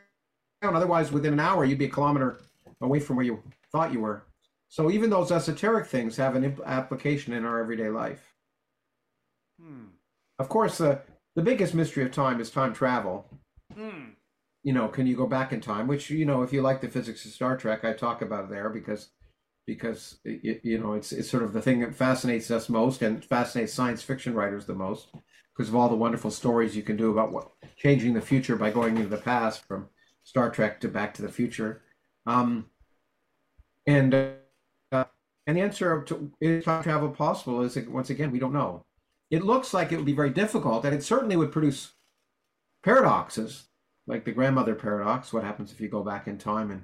Otherwise, 0.62 1.12
within 1.12 1.34
an 1.34 1.40
hour, 1.40 1.66
you'd 1.66 1.80
be 1.80 1.86
a 1.86 1.90
kilometer 1.90 2.40
away 2.82 3.00
from 3.00 3.16
where 3.16 3.26
you 3.26 3.42
thought 3.72 3.94
you 3.94 4.02
were. 4.02 4.24
So 4.70 4.90
even 4.90 5.10
those 5.10 5.32
esoteric 5.32 5.88
things 5.88 6.18
have 6.18 6.36
an 6.36 6.44
imp- 6.44 6.62
application 6.66 7.34
in 7.34 7.46
our 7.46 7.60
everyday 7.60 7.90
life. 7.90 8.34
Hmm. 9.62 9.86
Of 10.40 10.50
course, 10.50 10.82
uh, 10.82 11.00
the 11.36 11.42
biggest 11.42 11.74
mystery 11.74 12.04
of 12.04 12.12
time 12.12 12.40
is 12.40 12.50
time 12.50 12.74
travel. 12.74 13.26
Hmm. 13.76 14.12
You 14.64 14.74
know, 14.74 14.88
can 14.88 15.06
you 15.06 15.16
go 15.16 15.28
back 15.28 15.52
in 15.52 15.62
time? 15.62 15.88
Which 15.88 16.10
you 16.10 16.26
know, 16.26 16.42
if 16.42 16.54
you 16.54 16.62
like 16.62 16.82
the 16.82 16.88
physics 16.88 17.26
of 17.26 17.32
Star 17.32 17.58
Trek, 17.58 17.84
I 17.84 17.94
talk 17.94 18.22
about 18.22 18.50
there 18.50 18.70
because 18.70 19.10
because 19.66 20.18
it, 20.26 20.62
you 20.64 20.78
know 20.78 20.94
it's 20.94 21.12
it's 21.12 21.30
sort 21.30 21.44
of 21.44 21.54
the 21.54 21.62
thing 21.62 21.80
that 21.80 21.96
fascinates 21.96 22.52
us 22.52 22.70
most 22.70 23.02
and 23.02 23.24
fascinates 23.24 23.74
science 23.74 24.02
fiction 24.02 24.34
writers 24.34 24.66
the 24.66 24.74
most 24.74 25.08
because 25.56 25.70
of 25.70 25.76
all 25.76 25.90
the 25.90 25.96
wonderful 25.96 26.32
stories 26.32 26.76
you 26.76 26.84
can 26.84 26.98
do 26.98 27.12
about 27.12 27.32
what 27.32 27.52
changing 27.78 28.14
the 28.14 28.22
future 28.22 28.56
by 28.56 28.72
going 28.72 28.98
into 28.98 29.10
the 29.10 29.18
past 29.18 29.66
from 29.66 29.88
Star 30.24 30.50
Trek 30.50 30.80
to 30.82 30.88
Back 30.88 31.14
to 31.16 31.22
the 31.22 31.32
Future. 31.32 31.82
Um, 32.26 32.68
and 33.86 34.14
uh, 34.14 35.04
and 35.46 35.58
the 35.58 35.62
answer 35.62 36.04
to 36.04 36.32
is 36.40 36.64
time 36.64 36.84
travel 36.84 37.10
possible 37.10 37.62
is 37.62 37.78
once 37.88 38.10
again 38.10 38.32
we 38.32 38.40
don't 38.40 38.54
know. 38.54 38.86
It 39.30 39.44
looks 39.44 39.74
like 39.74 39.92
it 39.92 39.98
would 39.98 40.06
be 40.06 40.14
very 40.14 40.30
difficult, 40.30 40.86
and 40.86 40.96
it 40.96 41.04
certainly 41.04 41.36
would 41.36 41.52
produce 41.52 41.92
paradoxes 42.84 43.66
like 44.08 44.26
the 44.26 44.32
grandmother 44.32 44.76
paradox. 44.76 45.34
What 45.34 45.44
happens 45.44 45.72
if 45.72 45.82
you 45.82 45.90
go 45.90 46.04
back 46.04 46.28
in 46.28 46.38
time 46.38 46.72
and 46.72 46.84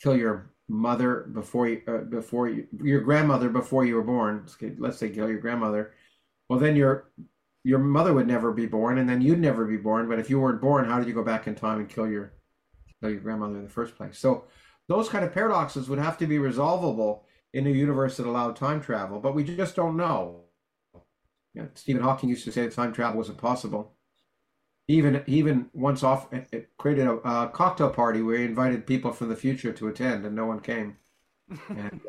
kill 0.00 0.16
your 0.16 0.50
mother 0.68 1.28
before 1.32 1.68
you 1.68 1.82
uh, 1.88 1.98
before 1.98 2.48
you, 2.48 2.66
your 2.82 3.00
grandmother 3.00 3.48
before 3.48 3.84
you 3.84 3.94
were 3.96 4.02
born. 4.02 4.46
Let's 4.78 4.98
say 4.98 5.10
kill 5.10 5.28
your 5.28 5.40
grandmother. 5.40 5.92
Well 6.48 6.58
then 6.58 6.76
your 6.76 7.10
your 7.64 7.78
mother 7.78 8.14
would 8.14 8.26
never 8.26 8.52
be 8.52 8.66
born 8.66 8.98
and 8.98 9.08
then 9.08 9.20
you'd 9.20 9.40
never 9.40 9.64
be 9.64 9.76
born. 9.76 10.08
But 10.08 10.18
if 10.18 10.30
you 10.30 10.40
weren't 10.40 10.60
born 10.60 10.84
how 10.84 10.98
did 10.98 11.08
you 11.08 11.14
go 11.14 11.24
back 11.24 11.46
in 11.46 11.54
time 11.54 11.78
and 11.78 11.88
kill 11.88 12.08
your 12.08 12.32
kill 13.00 13.10
your 13.10 13.20
grandmother 13.20 13.56
in 13.56 13.64
the 13.64 13.70
first 13.70 13.96
place? 13.96 14.18
So 14.18 14.44
those 14.88 15.08
kind 15.08 15.24
of 15.24 15.34
paradoxes 15.34 15.88
would 15.88 15.98
have 15.98 16.18
to 16.18 16.26
be 16.26 16.38
resolvable 16.38 17.22
in 17.52 17.66
a 17.66 17.70
universe 17.70 18.16
that 18.16 18.26
allowed 18.26 18.56
time 18.56 18.80
travel. 18.80 19.20
But 19.20 19.34
we 19.34 19.44
just 19.44 19.76
don't 19.76 19.96
know 19.96 20.44
stephen 21.74 22.02
hawking 22.02 22.28
used 22.28 22.44
to 22.44 22.52
say 22.52 22.62
that 22.62 22.74
time 22.74 22.92
travel 22.92 23.18
was 23.18 23.28
impossible 23.28 23.97
even 24.88 25.22
even 25.26 25.70
once 25.72 26.02
off 26.02 26.28
created 26.78 27.06
a, 27.06 27.12
a, 27.12 27.48
cocktail 27.48 27.90
party 27.90 28.22
where 28.22 28.38
he 28.38 28.44
invited 28.44 28.86
people 28.86 29.12
from 29.12 29.28
the 29.28 29.36
future 29.36 29.72
to 29.72 29.88
attend, 29.88 30.24
and 30.24 30.34
no 30.34 30.46
one 30.46 30.60
came. 30.60 30.96
And, 31.68 32.00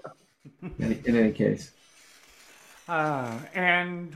in, 0.79 1.01
in, 1.05 1.15
any 1.15 1.31
case, 1.31 1.71
uh, 2.87 3.37
and 3.53 4.15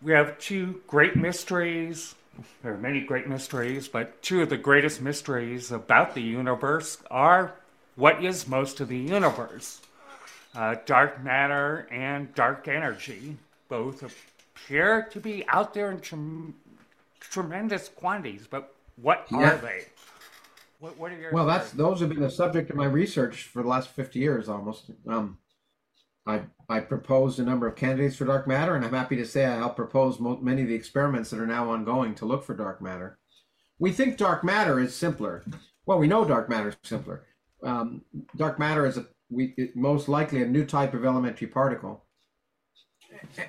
we 0.00 0.12
have 0.12 0.38
two 0.38 0.80
great 0.86 1.16
mysteries 1.16 2.14
there 2.62 2.74
are 2.74 2.78
many 2.78 3.00
great 3.00 3.28
mysteries, 3.28 3.88
but 3.88 4.20
two 4.22 4.42
of 4.42 4.48
the 4.48 4.56
greatest 4.56 5.00
mysteries 5.00 5.70
about 5.70 6.14
the 6.14 6.22
universe 6.22 6.98
are 7.10 7.54
what 7.96 8.24
is 8.24 8.48
most 8.48 8.80
of 8.80 8.88
the 8.88 8.98
universe? 8.98 9.80
Uh, 10.54 10.76
dark 10.86 11.22
matter 11.22 11.86
and 11.90 12.34
dark 12.34 12.68
energy 12.68 13.36
both 13.68 14.02
appear 14.02 15.02
to 15.10 15.20
be 15.20 15.46
out 15.48 15.74
there 15.74 15.90
in 15.90 16.00
tremendous 17.30 17.88
quantities, 17.88 18.46
but 18.48 18.74
what 18.96 19.26
yeah. 19.30 19.54
are 19.54 19.56
they? 19.58 19.84
What, 20.78 20.98
what 20.98 21.12
are 21.12 21.18
your 21.18 21.32
well, 21.32 21.46
that's 21.46 21.70
those 21.70 22.00
have 22.00 22.10
been 22.10 22.20
the 22.20 22.30
subject 22.30 22.70
of 22.70 22.76
my 22.76 22.86
research 22.86 23.44
for 23.44 23.62
the 23.62 23.68
last 23.68 23.88
fifty 23.88 24.18
years 24.18 24.48
almost. 24.48 24.90
Um, 25.08 25.38
I 26.26 26.42
I 26.68 26.80
proposed 26.80 27.38
a 27.38 27.44
number 27.44 27.66
of 27.66 27.76
candidates 27.76 28.16
for 28.16 28.24
dark 28.24 28.46
matter, 28.46 28.74
and 28.74 28.84
I'm 28.84 28.92
happy 28.92 29.16
to 29.16 29.26
say 29.26 29.46
I 29.46 29.56
helped 29.56 29.76
propose 29.76 30.20
mo- 30.20 30.38
many 30.40 30.62
of 30.62 30.68
the 30.68 30.74
experiments 30.74 31.30
that 31.30 31.40
are 31.40 31.46
now 31.46 31.70
ongoing 31.70 32.14
to 32.16 32.26
look 32.26 32.44
for 32.44 32.54
dark 32.54 32.80
matter. 32.80 33.18
We 33.78 33.92
think 33.92 34.16
dark 34.16 34.44
matter 34.44 34.78
is 34.78 34.94
simpler. 34.94 35.44
Well, 35.86 35.98
we 35.98 36.06
know 36.06 36.24
dark 36.24 36.48
matter 36.48 36.68
is 36.68 36.76
simpler. 36.82 37.24
Um, 37.62 38.02
dark 38.36 38.58
matter 38.58 38.86
is 38.86 38.96
a, 38.96 39.06
we, 39.30 39.54
most 39.74 40.08
likely 40.08 40.42
a 40.42 40.46
new 40.46 40.64
type 40.64 40.94
of 40.94 41.04
elementary 41.04 41.46
particle 41.46 42.04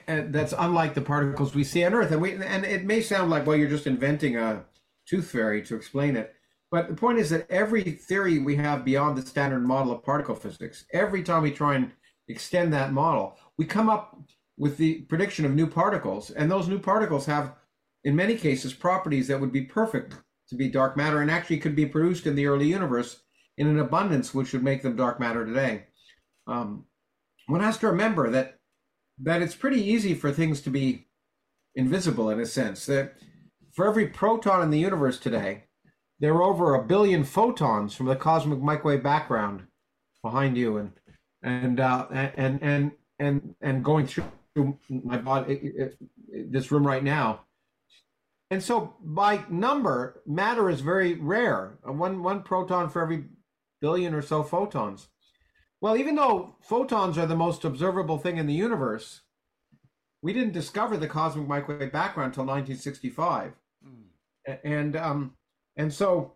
that's 0.08 0.54
unlike 0.58 0.94
the 0.94 1.02
particles 1.02 1.56
we 1.56 1.64
see 1.64 1.84
on 1.84 1.94
Earth. 1.94 2.12
And 2.12 2.22
we 2.22 2.34
and 2.34 2.66
it 2.66 2.86
may 2.86 3.02
sound 3.02 3.30
like 3.30 3.46
well, 3.46 3.58
you're 3.58 3.70
just 3.70 3.88
inventing 3.88 4.38
a 4.38 4.66
tooth 5.08 5.30
fairy 5.32 5.62
to 5.64 5.76
explain 5.76 6.16
it. 6.16 6.34
But 6.72 6.90
the 6.90 6.96
point 6.96 7.20
is 7.20 7.30
that 7.30 7.50
every 7.50 7.84
theory 7.84 8.40
we 8.40 8.56
have 8.58 8.84
beyond 8.84 9.18
the 9.18 9.26
standard 9.26 9.66
model 9.66 9.94
of 9.94 10.04
particle 10.04 10.36
physics, 10.36 10.86
every 10.92 11.24
time 11.24 11.44
we 11.44 11.52
try 11.52 11.76
and 11.76 11.92
extend 12.28 12.74
that 12.74 12.92
model, 12.92 13.38
we 13.58 13.66
come 13.66 13.90
up 13.90 14.20
with 14.58 14.78
the 14.78 15.02
prediction 15.04 15.46
of 15.46 15.54
new 15.54 15.68
particles, 15.68 16.32
and 16.32 16.50
those 16.50 16.68
new 16.68 16.80
particles 16.80 17.26
have, 17.26 17.54
in 18.04 18.16
many 18.16 18.36
cases, 18.36 18.74
properties 18.74 19.28
that 19.28 19.40
would 19.40 19.52
be 19.52 19.62
perfect 19.62 20.16
to 20.50 20.56
be 20.56 20.70
dark 20.70 20.96
matter 20.96 21.22
and 21.22 21.32
actually 21.32 21.58
could 21.58 21.76
be 21.76 21.86
produced 21.86 22.26
in 22.28 22.36
the 22.36 22.48
early 22.48 22.68
universe 22.68 23.22
in 23.58 23.68
an 23.68 23.80
abundance 23.80 24.34
which 24.34 24.54
would 24.54 24.64
make 24.64 24.82
them 24.82 24.96
dark 24.96 25.20
matter 25.20 25.46
today. 25.46 25.86
Um, 26.48 26.86
one 27.48 27.62
has 27.62 27.78
to 27.80 27.88
remember 27.88 28.30
that 28.32 28.60
that 29.20 29.42
it's 29.42 29.56
pretty 29.56 29.82
easy 29.82 30.14
for 30.14 30.32
things 30.32 30.62
to 30.62 30.70
be 30.70 31.08
invisible 31.76 32.30
in 32.30 32.40
a 32.40 32.46
sense. 32.46 32.86
That 32.86 33.16
for 33.74 33.88
every 33.88 34.08
proton 34.08 34.62
in 34.62 34.70
the 34.70 34.80
universe 34.80 35.20
today, 35.20 35.66
there 36.20 36.34
are 36.34 36.44
over 36.44 36.76
a 36.76 36.84
billion 36.84 37.24
photons 37.24 37.94
from 37.94 38.06
the 38.08 38.16
cosmic 38.16 38.60
microwave 38.60 39.04
background 39.04 39.64
behind 40.24 40.58
you, 40.58 40.78
and 40.78 40.92
and 41.44 41.80
uh, 41.80 42.08
and 42.12 42.62
and 42.62 42.92
and 43.20 43.56
and 43.62 43.84
going 43.84 44.08
through 44.08 44.78
my 44.90 45.18
body, 45.18 45.90
this 46.30 46.72
room 46.72 46.88
right 46.88 47.04
now. 47.04 47.42
And 48.52 48.64
so, 48.64 48.96
by 49.02 49.44
number, 49.50 50.22
matter 50.26 50.70
is 50.70 50.82
very 50.82 51.16
rare. 51.16 51.78
One 51.84 52.24
one 52.24 52.44
proton 52.44 52.90
for 52.90 53.02
every 53.02 53.26
billion 53.82 54.14
or 54.14 54.22
so 54.22 54.44
photons. 54.44 55.08
Well, 55.86 55.98
even 55.98 56.16
though 56.16 56.56
photons 56.62 57.16
are 57.20 57.28
the 57.28 57.36
most 57.36 57.64
observable 57.64 58.18
thing 58.18 58.38
in 58.38 58.48
the 58.48 58.56
universe, 58.56 59.22
we 60.24 60.34
didn't 60.34 60.54
discover 60.54 60.98
the 60.98 61.08
cosmic 61.08 61.48
microwave 61.48 61.92
background 61.92 62.30
until 62.30 62.46
1965. 62.46 63.52
Mm. 63.88 64.58
And 64.64 64.96
um, 64.96 65.36
and 65.78 65.94
so 65.94 66.34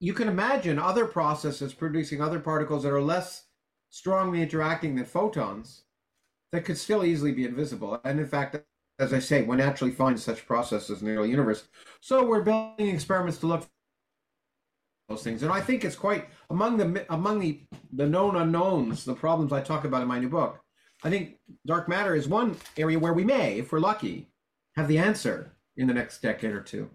you 0.00 0.14
can 0.14 0.28
imagine 0.28 0.78
other 0.78 1.04
processes 1.04 1.74
producing 1.74 2.22
other 2.22 2.40
particles 2.40 2.84
that 2.84 2.92
are 2.94 3.02
less 3.02 3.48
strongly 3.90 4.40
interacting 4.40 4.94
than 4.94 5.04
photons 5.04 5.82
that 6.52 6.64
could 6.64 6.78
still 6.78 7.04
easily 7.04 7.32
be 7.32 7.44
invisible. 7.44 8.00
And 8.02 8.18
in 8.18 8.26
fact, 8.26 8.56
as 8.98 9.12
I 9.12 9.18
say, 9.18 9.42
one 9.42 9.58
naturally 9.58 9.92
finds 9.92 10.24
such 10.24 10.46
processes 10.46 11.02
in 11.02 11.06
the 11.06 11.16
early 11.16 11.28
universe. 11.28 11.68
So 12.00 12.24
we're 12.24 12.40
building 12.40 12.88
experiments 12.88 13.36
to 13.40 13.46
look 13.46 13.68
those 15.08 15.22
things. 15.22 15.42
And 15.42 15.52
I 15.52 15.60
think 15.60 15.84
it's 15.84 15.96
quite 15.96 16.28
among 16.50 16.76
the 16.76 17.06
among 17.12 17.40
the 17.40 17.60
the 17.92 18.06
known 18.06 18.36
unknowns, 18.36 19.04
the 19.04 19.14
problems 19.14 19.52
I 19.52 19.60
talk 19.60 19.84
about 19.84 20.02
in 20.02 20.08
my 20.08 20.18
new 20.18 20.28
book. 20.28 20.60
I 21.04 21.10
think 21.10 21.36
dark 21.66 21.88
matter 21.88 22.14
is 22.14 22.26
one 22.26 22.56
area 22.76 22.98
where 22.98 23.12
we 23.12 23.24
may, 23.24 23.58
if 23.58 23.70
we're 23.70 23.80
lucky, 23.80 24.28
have 24.76 24.88
the 24.88 24.98
answer 24.98 25.52
in 25.76 25.86
the 25.86 25.94
next 25.94 26.22
decade 26.22 26.52
or 26.52 26.62
two. 26.62 26.90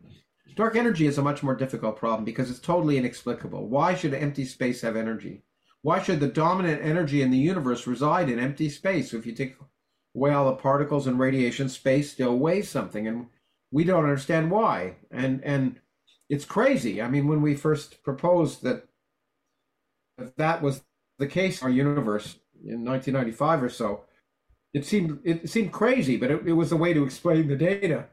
Dark 0.55 0.75
energy 0.75 1.05
is 1.05 1.17
a 1.17 1.21
much 1.21 1.43
more 1.43 1.55
difficult 1.55 1.95
problem 1.95 2.25
because 2.25 2.49
it's 2.49 2.59
totally 2.59 2.97
inexplicable. 2.97 3.67
Why 3.67 3.95
should 3.95 4.13
empty 4.13 4.43
space 4.43 4.81
have 4.81 4.95
energy? 4.95 5.43
Why 5.81 6.01
should 6.01 6.19
the 6.19 6.27
dominant 6.27 6.83
energy 6.83 7.21
in 7.21 7.31
the 7.31 7.37
universe 7.37 7.87
reside 7.87 8.29
in 8.29 8.39
empty 8.39 8.69
space? 8.69 9.13
If 9.13 9.25
you 9.25 9.33
take 9.33 9.55
away 10.15 10.31
all 10.31 10.47
the 10.47 10.55
particles 10.55 11.07
and 11.07 11.17
radiation, 11.17 11.69
space 11.69 12.11
still 12.11 12.37
weighs 12.37 12.69
something, 12.69 13.07
and 13.07 13.27
we 13.71 13.83
don't 13.83 14.03
understand 14.03 14.51
why. 14.51 14.97
And 15.09 15.43
and 15.43 15.79
it's 16.31 16.45
crazy. 16.45 17.01
I 17.01 17.09
mean, 17.09 17.27
when 17.27 17.41
we 17.41 17.55
first 17.55 18.01
proposed 18.03 18.63
that 18.63 18.85
that 20.37 20.61
was 20.61 20.81
the 21.19 21.27
case 21.27 21.61
in 21.61 21.65
our 21.65 21.71
universe 21.71 22.37
in 22.63 22.85
1995 22.85 23.63
or 23.63 23.69
so, 23.69 24.05
it 24.73 24.85
seemed 24.85 25.19
it 25.25 25.49
seemed 25.49 25.73
crazy, 25.73 26.15
but 26.15 26.31
it, 26.31 26.47
it 26.47 26.53
was 26.53 26.71
a 26.71 26.77
way 26.77 26.93
to 26.93 27.03
explain 27.03 27.49
the 27.49 27.57
data. 27.57 28.07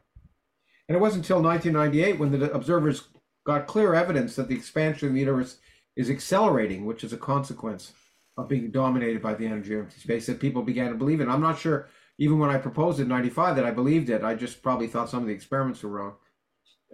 And 0.88 0.96
it 0.96 1.00
wasn't 1.00 1.24
until 1.24 1.40
1998 1.40 2.18
when 2.18 2.32
the 2.32 2.52
observers 2.52 3.04
got 3.46 3.68
clear 3.68 3.94
evidence 3.94 4.34
that 4.34 4.48
the 4.48 4.56
expansion 4.56 5.08
of 5.08 5.14
the 5.14 5.20
universe 5.20 5.58
is 5.94 6.10
accelerating, 6.10 6.86
which 6.86 7.04
is 7.04 7.12
a 7.12 7.16
consequence 7.16 7.92
of 8.36 8.48
being 8.48 8.72
dominated 8.72 9.22
by 9.22 9.34
the 9.34 9.46
energy 9.46 9.74
of 9.74 9.80
empty 9.80 10.00
space, 10.00 10.26
that 10.26 10.40
people 10.40 10.62
began 10.62 10.90
to 10.90 10.96
believe 10.96 11.20
it. 11.20 11.28
I'm 11.28 11.40
not 11.40 11.58
sure, 11.58 11.88
even 12.18 12.40
when 12.40 12.50
I 12.50 12.58
proposed 12.58 12.98
in 12.98 13.06
95, 13.06 13.54
that 13.54 13.64
I 13.64 13.70
believed 13.70 14.10
it. 14.10 14.24
I 14.24 14.34
just 14.34 14.60
probably 14.60 14.88
thought 14.88 15.08
some 15.08 15.22
of 15.22 15.28
the 15.28 15.34
experiments 15.34 15.84
were 15.84 15.90
wrong. 15.90 16.14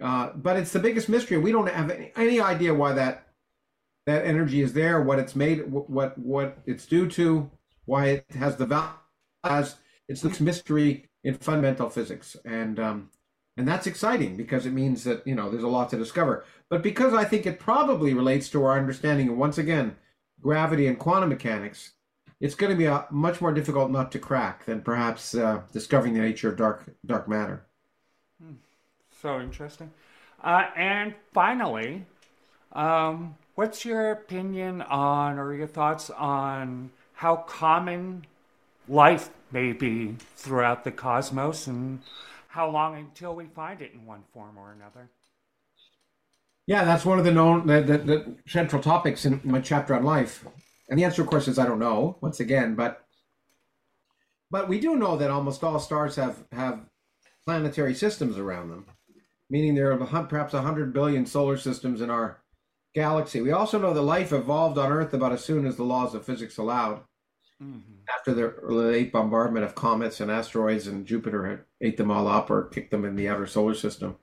Uh, 0.01 0.31
but 0.35 0.57
it's 0.57 0.71
the 0.71 0.79
biggest 0.79 1.07
mystery. 1.07 1.37
We 1.37 1.51
don't 1.51 1.69
have 1.69 1.89
any, 1.89 2.11
any, 2.15 2.41
idea 2.41 2.73
why 2.73 2.93
that 2.93 3.27
that 4.05 4.25
energy 4.25 4.61
is 4.61 4.73
there, 4.73 5.01
what 5.01 5.19
it's 5.19 5.35
made, 5.35 5.71
what 5.71 6.17
what 6.17 6.57
it's 6.65 6.85
due 6.85 7.09
to, 7.11 7.49
why 7.85 8.07
it 8.07 8.25
has 8.31 8.57
the 8.57 8.65
value 8.65 8.89
as 9.43 9.75
it's 10.09 10.21
this 10.21 10.41
mystery 10.41 11.09
in 11.23 11.35
fundamental 11.35 11.89
physics, 11.89 12.35
and 12.43 12.79
um, 12.79 13.09
and 13.55 13.65
that's 13.67 13.87
exciting 13.87 14.35
because 14.35 14.65
it 14.65 14.73
means 14.73 15.05
that 15.05 15.25
you 15.25 15.33
know 15.33 15.49
there's 15.49 15.63
a 15.63 15.67
lot 15.67 15.89
to 15.91 15.97
discover. 15.97 16.43
But 16.69 16.83
because 16.83 17.13
I 17.13 17.23
think 17.23 17.45
it 17.45 17.59
probably 17.59 18.13
relates 18.13 18.49
to 18.49 18.65
our 18.65 18.77
understanding 18.77 19.29
of 19.29 19.37
once 19.37 19.57
again 19.57 19.95
gravity 20.41 20.87
and 20.87 20.99
quantum 20.99 21.29
mechanics, 21.29 21.93
it's 22.41 22.55
going 22.55 22.71
to 22.71 22.77
be 22.77 22.85
a, 22.85 23.05
much 23.11 23.39
more 23.39 23.53
difficult 23.53 23.91
nut 23.91 24.11
to 24.11 24.19
crack 24.19 24.65
than 24.65 24.81
perhaps 24.81 25.33
uh, 25.35 25.61
discovering 25.71 26.13
the 26.13 26.19
nature 26.19 26.49
of 26.49 26.57
dark 26.57 26.83
dark 27.05 27.29
matter. 27.29 27.65
Hmm 28.41 28.55
so 29.25 29.41
interesting. 29.41 29.89
Uh, 30.43 30.65
and 30.75 31.15
finally, 31.33 32.05
um, 32.73 33.35
what's 33.55 33.83
your 33.83 34.11
opinion 34.11 34.83
on, 34.83 35.39
or 35.39 35.55
your 35.55 35.65
thoughts 35.65 36.11
on 36.11 36.91
how 37.13 37.35
common 37.35 38.23
life 38.87 39.31
may 39.51 39.73
be 39.73 40.15
throughout 40.35 40.83
the 40.83 40.91
cosmos, 40.91 41.65
and 41.65 42.01
how 42.49 42.69
long 42.69 42.95
until 42.97 43.33
we 43.33 43.45
find 43.45 43.81
it 43.81 43.93
in 43.95 44.05
one 44.05 44.23
form 44.31 44.59
or 44.59 44.73
another? 44.73 45.09
Yeah, 46.67 46.83
that's 46.83 47.03
one 47.03 47.17
of 47.17 47.25
the 47.25 47.31
known 47.31 47.65
the, 47.65 47.81
the, 47.81 47.97
the 47.97 48.35
central 48.45 48.79
topics 48.79 49.25
in 49.25 49.41
my 49.43 49.59
chapter 49.59 49.95
on 49.95 50.03
life. 50.03 50.45
And 50.87 50.99
the 50.99 51.03
answer, 51.03 51.23
of 51.23 51.29
course, 51.29 51.47
is 51.47 51.57
I 51.57 51.65
don't 51.65 51.79
know. 51.79 52.19
Once 52.21 52.39
again, 52.39 52.75
but 52.75 53.03
but 54.51 54.69
we 54.69 54.79
do 54.79 54.95
know 54.95 55.17
that 55.17 55.31
almost 55.31 55.63
all 55.63 55.79
stars 55.79 56.15
have 56.15 56.43
have 56.51 56.81
planetary 57.43 57.95
systems 57.95 58.37
around 58.37 58.69
them 58.69 58.85
meaning 59.49 59.75
there 59.75 59.91
are 59.91 60.23
perhaps 60.25 60.53
100 60.53 60.93
billion 60.93 61.25
solar 61.25 61.57
systems 61.57 62.01
in 62.01 62.09
our 62.09 62.41
galaxy. 62.93 63.41
We 63.41 63.51
also 63.51 63.77
know 63.77 63.93
that 63.93 64.01
life 64.01 64.31
evolved 64.31 64.77
on 64.77 64.91
Earth 64.91 65.13
about 65.13 65.33
as 65.33 65.43
soon 65.43 65.67
as 65.67 65.75
the 65.75 65.83
laws 65.83 66.15
of 66.15 66.25
physics 66.25 66.57
allowed. 66.57 67.01
Mm-hmm. 67.61 67.93
After 68.13 68.33
the 68.33 68.53
late 68.73 69.13
bombardment 69.13 69.65
of 69.65 69.75
comets 69.75 70.19
and 70.19 70.29
asteroids, 70.29 70.87
and 70.87 71.05
Jupiter 71.05 71.47
had 71.47 71.59
ate 71.81 71.97
them 71.97 72.11
all 72.11 72.27
up 72.27 72.49
or 72.49 72.67
kicked 72.67 72.91
them 72.91 73.05
in 73.05 73.15
the 73.15 73.29
outer 73.29 73.47
solar 73.47 73.73
system. 73.73 74.17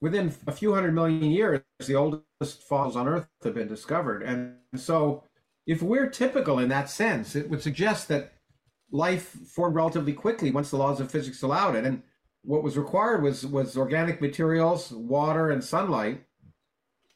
Within 0.00 0.34
a 0.46 0.52
few 0.52 0.74
hundred 0.74 0.94
million 0.94 1.30
years, 1.30 1.60
the 1.86 1.94
oldest 1.94 2.62
fossils 2.66 2.96
on 2.96 3.08
Earth 3.08 3.28
have 3.42 3.54
been 3.54 3.68
discovered. 3.68 4.22
And 4.22 4.56
so, 4.76 5.24
if 5.66 5.82
we're 5.82 6.08
typical 6.08 6.58
in 6.58 6.68
that 6.70 6.90
sense, 6.90 7.36
it 7.36 7.48
would 7.50 7.62
suggest 7.62 8.08
that 8.08 8.32
life 8.90 9.36
formed 9.48 9.76
relatively 9.76 10.12
quickly 10.12 10.50
once 10.50 10.70
the 10.70 10.76
laws 10.76 11.00
of 11.00 11.10
physics 11.10 11.42
allowed 11.42 11.74
it. 11.76 11.84
And 11.84 12.02
what 12.44 12.62
was 12.62 12.76
required 12.76 13.22
was 13.22 13.46
was 13.46 13.76
organic 13.76 14.20
materials, 14.20 14.92
water, 14.92 15.50
and 15.50 15.64
sunlight. 15.64 16.24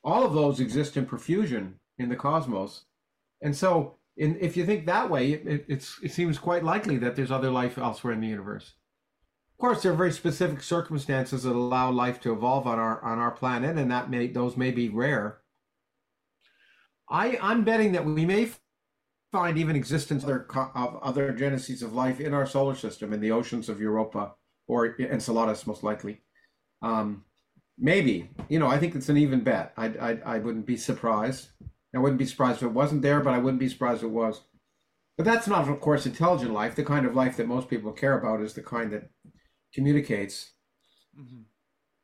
All 0.02 0.24
of 0.24 0.32
those 0.32 0.60
exist 0.60 0.96
in 0.96 1.06
profusion 1.06 1.80
in 1.98 2.08
the 2.08 2.16
cosmos, 2.16 2.84
and 3.42 3.54
so 3.54 3.96
in, 4.16 4.38
if 4.40 4.56
you 4.56 4.64
think 4.64 4.86
that 4.86 5.10
way, 5.10 5.32
it, 5.32 5.64
it's 5.68 5.98
it 6.02 6.12
seems 6.12 6.38
quite 6.38 6.64
likely 6.64 6.96
that 6.98 7.14
there's 7.14 7.30
other 7.30 7.50
life 7.50 7.78
elsewhere 7.78 8.14
in 8.14 8.20
the 8.20 8.26
universe. 8.26 8.74
Of 9.52 9.60
course, 9.60 9.82
there 9.82 9.92
are 9.92 9.96
very 9.96 10.12
specific 10.12 10.62
circumstances 10.62 11.42
that 11.42 11.52
allow 11.52 11.90
life 11.90 12.20
to 12.22 12.32
evolve 12.32 12.66
on 12.66 12.78
our 12.78 13.02
on 13.02 13.18
our 13.18 13.30
planet, 13.30 13.76
and 13.76 13.90
that 13.90 14.10
may 14.10 14.28
those 14.28 14.56
may 14.56 14.70
be 14.70 14.88
rare. 14.88 15.38
I 17.10 17.38
I'm 17.42 17.64
betting 17.64 17.92
that 17.92 18.06
we 18.06 18.24
may 18.24 18.50
find 19.30 19.58
even 19.58 19.76
existence 19.76 20.22
of 20.22 20.30
other, 20.30 20.46
of 20.74 20.96
other 21.02 21.32
genesis 21.32 21.82
of 21.82 21.92
life 21.92 22.18
in 22.18 22.32
our 22.32 22.46
solar 22.46 22.74
system 22.74 23.12
in 23.12 23.20
the 23.20 23.30
oceans 23.30 23.68
of 23.68 23.80
Europa 23.80 24.32
or 24.68 24.94
Enceladus 25.00 25.66
most 25.66 25.82
likely. 25.82 26.20
Um, 26.82 27.24
maybe, 27.76 28.30
you 28.48 28.58
know, 28.58 28.68
I 28.68 28.78
think 28.78 28.94
it's 28.94 29.08
an 29.08 29.16
even 29.16 29.40
bet. 29.40 29.72
I, 29.76 29.86
I, 29.86 30.18
I 30.24 30.38
wouldn't 30.38 30.66
be 30.66 30.76
surprised. 30.76 31.48
I 31.94 31.98
wouldn't 31.98 32.18
be 32.18 32.26
surprised 32.26 32.58
if 32.58 32.64
it 32.64 32.72
wasn't 32.72 33.02
there, 33.02 33.20
but 33.20 33.34
I 33.34 33.38
wouldn't 33.38 33.60
be 33.60 33.68
surprised 33.68 34.02
if 34.02 34.04
it 34.04 34.12
was. 34.12 34.42
But 35.16 35.24
that's 35.24 35.48
not, 35.48 35.68
of 35.68 35.80
course, 35.80 36.06
intelligent 36.06 36.52
life. 36.52 36.76
The 36.76 36.84
kind 36.84 37.04
of 37.04 37.16
life 37.16 37.36
that 37.38 37.48
most 37.48 37.68
people 37.68 37.90
care 37.90 38.16
about 38.16 38.40
is 38.40 38.52
the 38.52 38.62
kind 38.62 38.92
that 38.92 39.10
communicates. 39.74 40.52
Mm-hmm. 41.18 41.40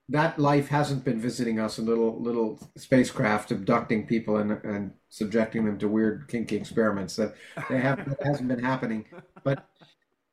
That 0.09 0.39
life 0.39 0.69
hasn't 0.69 1.05
been 1.05 1.21
visiting 1.21 1.61
us 1.61 1.79
in 1.79 1.87
little 1.87 2.21
little 2.21 2.59
spacecraft, 2.77 3.53
abducting 3.53 4.07
people 4.07 4.37
and, 4.37 4.53
and 4.65 4.93
subjecting 5.09 5.65
them 5.65 5.79
to 5.79 5.89
weird 5.89 6.29
kinky 6.29 6.57
experiments. 6.57 7.17
That 7.17 7.35
they 7.71 7.79
have 7.79 8.05
that 8.09 8.23
hasn't 8.23 8.49
been 8.49 8.63
happening. 8.63 9.07
But 9.45 9.67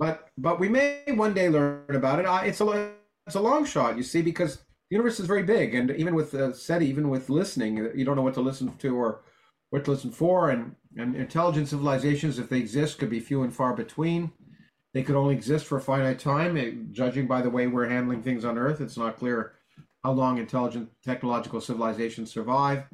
but 0.02 0.30
but 0.36 0.60
we 0.60 0.68
may 0.68 1.04
one 1.10 1.36
day 1.36 1.48
learn 1.48 1.86
about 1.90 2.20
it. 2.20 2.26
It's 2.48 2.60
a 2.60 2.92
it's 3.28 3.36
a 3.36 3.40
long 3.40 3.64
shot, 3.64 3.96
you 3.96 4.04
see, 4.04 4.24
because 4.24 4.58
the 4.58 4.96
universe 4.98 5.20
is 5.20 5.28
very 5.28 5.44
big, 5.44 5.76
and 5.76 5.92
even 5.92 6.16
with 6.16 6.34
uh, 6.34 6.52
SETI, 6.52 6.88
even 6.88 7.08
with 7.08 7.30
listening, 7.30 7.78
you 7.96 8.04
don't 8.04 8.16
know 8.16 8.24
what 8.24 8.34
to 8.34 8.42
listen 8.42 8.76
to 8.76 8.98
or 8.98 9.22
what 9.70 9.86
to 9.86 9.92
listen 9.92 10.10
for, 10.12 10.50
and 10.50 10.76
and 10.98 11.16
intelligent 11.16 11.68
civilizations, 11.68 12.40
if 12.40 12.50
they 12.50 12.58
exist, 12.58 12.98
could 12.98 13.12
be 13.12 13.20
few 13.20 13.44
and 13.44 13.54
far 13.54 13.76
between. 13.76 14.32
They 14.96 15.04
could 15.04 15.16
only 15.16 15.36
exist 15.36 15.68
for 15.68 15.78
a 15.78 15.82
finite 15.82 16.20
time. 16.20 16.58
It, 16.58 16.92
judging 16.92 17.28
by 17.28 17.44
the 17.44 17.52
way 17.52 17.68
we're 17.68 17.88
handling 17.88 18.24
things 18.24 18.44
on 18.44 18.58
Earth, 18.58 18.82
it's 18.82 18.98
not 18.98 19.20
clear 19.20 19.54
how 20.04 20.14
long 20.14 20.40
intelligent 20.40 20.90
technological 21.06 21.62
civilizations 21.62 22.32
survive. 22.32 22.86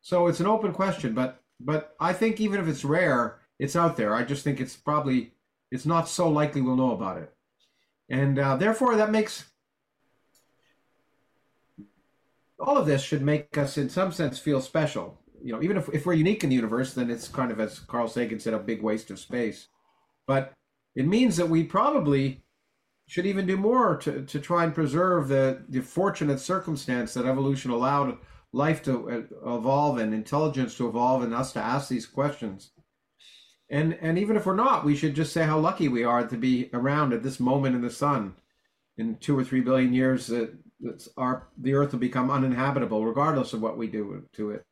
So 0.00 0.26
it's 0.26 0.40
an 0.40 0.46
open 0.46 0.72
question, 0.72 1.14
but 1.14 1.40
but 1.60 1.94
I 2.00 2.12
think 2.12 2.40
even 2.40 2.60
if 2.60 2.66
it's 2.66 2.84
rare, 2.84 3.38
it's 3.60 3.76
out 3.76 3.96
there. 3.96 4.12
I 4.12 4.24
just 4.24 4.42
think 4.42 4.60
it's 4.60 4.74
probably 4.74 5.34
it's 5.70 5.86
not 5.86 6.08
so 6.08 6.28
likely 6.28 6.60
we'll 6.60 6.76
know 6.76 6.92
about 6.92 7.18
it, 7.18 7.32
and 8.08 8.38
uh, 8.38 8.56
therefore 8.56 8.96
that 8.96 9.10
makes 9.10 9.44
all 12.58 12.76
of 12.76 12.86
this 12.86 13.02
should 13.02 13.22
make 13.22 13.56
us, 13.56 13.78
in 13.78 13.88
some 13.88 14.12
sense, 14.12 14.38
feel 14.38 14.60
special. 14.60 15.20
You 15.42 15.52
know, 15.52 15.62
even 15.62 15.76
if, 15.76 15.88
if 15.90 16.06
we're 16.06 16.14
unique 16.14 16.42
in 16.42 16.50
the 16.50 16.56
universe, 16.56 16.94
then 16.94 17.10
it's 17.10 17.28
kind 17.28 17.52
of, 17.52 17.60
as 17.60 17.78
Carl 17.78 18.08
Sagan 18.08 18.40
said, 18.40 18.54
a 18.54 18.58
big 18.58 18.82
waste 18.82 19.10
of 19.10 19.18
space. 19.18 19.68
But 20.26 20.52
it 20.96 21.06
means 21.06 21.36
that 21.36 21.48
we 21.48 21.62
probably 21.62 22.42
should 23.06 23.26
even 23.26 23.46
do 23.46 23.56
more 23.56 23.96
to, 23.98 24.22
to 24.22 24.40
try 24.40 24.64
and 24.64 24.74
preserve 24.74 25.28
the, 25.28 25.64
the 25.68 25.80
fortunate 25.80 26.40
circumstance 26.40 27.14
that 27.14 27.26
evolution 27.26 27.70
allowed 27.70 28.18
life 28.52 28.82
to 28.82 29.08
uh, 29.08 29.54
evolve 29.56 29.98
and 29.98 30.12
intelligence 30.12 30.76
to 30.76 30.88
evolve 30.88 31.22
and 31.22 31.34
us 31.34 31.52
to 31.52 31.60
ask 31.60 31.88
these 31.88 32.06
questions. 32.06 32.72
And 33.70 33.98
and 34.00 34.18
even 34.18 34.36
if 34.36 34.46
we're 34.46 34.54
not, 34.54 34.84
we 34.84 34.96
should 34.96 35.14
just 35.14 35.32
say 35.32 35.44
how 35.44 35.58
lucky 35.58 35.88
we 35.88 36.04
are 36.04 36.26
to 36.26 36.36
be 36.36 36.70
around 36.72 37.12
at 37.12 37.22
this 37.22 37.38
moment 37.38 37.74
in 37.74 37.82
the 37.82 37.90
sun. 37.90 38.34
In 38.96 39.16
two 39.16 39.38
or 39.38 39.44
three 39.44 39.60
billion 39.60 39.92
years, 39.92 40.26
that 40.28 40.52
our 41.16 41.48
the 41.56 41.74
Earth 41.74 41.92
will 41.92 41.98
become 41.98 42.30
uninhabitable, 42.30 43.04
regardless 43.04 43.52
of 43.52 43.60
what 43.60 43.76
we 43.76 43.86
do 43.86 44.24
to 44.34 44.50
it. 44.50 44.66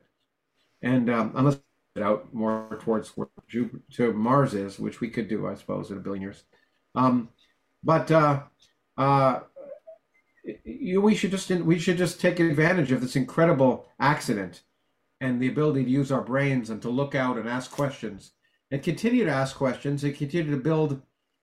And 0.81 1.09
um, 1.09 1.31
unless 1.35 1.59
it 1.95 2.03
out 2.03 2.33
more 2.33 2.79
towards 2.81 3.09
where 3.09 3.27
Jupiter, 3.47 3.83
to 3.93 4.13
Mars 4.13 4.53
is, 4.53 4.79
which 4.79 5.01
we 5.01 5.09
could 5.09 5.27
do, 5.27 5.47
I 5.47 5.55
suppose, 5.55 5.91
in 5.91 5.97
a 5.97 6.01
billion 6.01 6.21
years. 6.21 6.43
Um, 6.95 7.29
but 7.83 8.11
uh, 8.11 8.43
uh, 8.97 9.41
you, 10.63 11.01
we 11.01 11.15
should 11.15 11.31
just 11.31 11.49
we 11.49 11.79
should 11.79 11.97
just 11.97 12.21
take 12.21 12.39
advantage 12.39 12.91
of 12.91 13.01
this 13.01 13.15
incredible 13.15 13.87
accident 13.99 14.61
and 15.19 15.41
the 15.41 15.47
ability 15.47 15.83
to 15.83 15.89
use 15.89 16.11
our 16.11 16.21
brains 16.21 16.69
and 16.69 16.81
to 16.81 16.89
look 16.89 17.15
out 17.15 17.37
and 17.37 17.49
ask 17.49 17.71
questions 17.71 18.33
and 18.71 18.83
continue 18.83 19.25
to 19.25 19.31
ask 19.31 19.55
questions 19.55 20.03
and 20.03 20.15
continue 20.15 20.51
to 20.51 20.61
build 20.61 21.01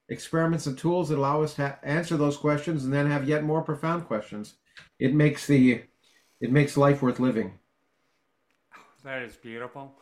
experiments 0.09 0.67
and 0.67 0.77
tools 0.77 1.09
that 1.09 1.19
allow 1.19 1.43
us 1.43 1.55
to 1.55 1.79
answer 1.83 2.17
those 2.17 2.37
questions 2.37 2.85
and 2.85 2.93
then 2.93 3.11
have 3.11 3.29
yet 3.29 3.45
more 3.45 3.63
profound 3.63 4.07
questions. 4.07 4.55
It 4.99 5.15
makes 5.15 5.47
the 5.47 5.83
it 6.41 6.53
makes 6.53 6.77
life 6.77 7.01
worth 7.01 7.21
living. 7.21 7.59
That 9.03 9.23
is 9.23 9.37
beautiful. 9.37 9.95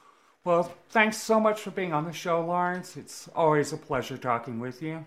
Well, 0.44 0.72
thanks 0.90 1.18
so 1.18 1.38
much 1.38 1.60
for 1.60 1.70
being 1.70 1.92
on 1.92 2.04
the 2.04 2.12
show, 2.12 2.44
Lawrence. 2.44 2.96
It's 2.96 3.28
always 3.34 3.72
a 3.72 3.76
pleasure 3.76 4.16
talking 4.16 4.58
with 4.58 4.82
you. 4.82 5.04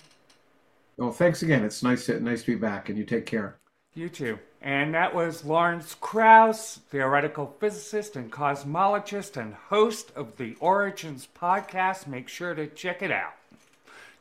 Well, 0.98 1.12
thanks 1.12 1.44
again. 1.44 1.66
It's 1.66 1.84
nice 1.84 2.06
to, 2.06 2.20
nice 2.22 2.42
to 2.44 2.54
be 2.54 2.56
back, 2.56 2.88
and 2.88 2.98
you 2.98 3.04
take 3.04 3.26
care. 3.26 3.60
You 3.98 4.10
too. 4.10 4.40
And 4.62 4.94
that 4.94 5.16
was 5.16 5.46
Lawrence 5.46 5.96
Krauss, 5.96 6.82
theoretical 6.90 7.56
physicist 7.62 8.18
and 8.18 8.30
cosmologist 8.30 9.38
and 9.38 9.54
host 9.54 10.12
of 10.18 10.36
the 10.36 10.58
Origins 10.60 11.30
podcast. 11.34 12.06
Make 12.06 12.28
sure 12.28 12.54
to 12.54 12.68
check 12.68 13.02
it 13.02 13.12
out. 13.12 13.36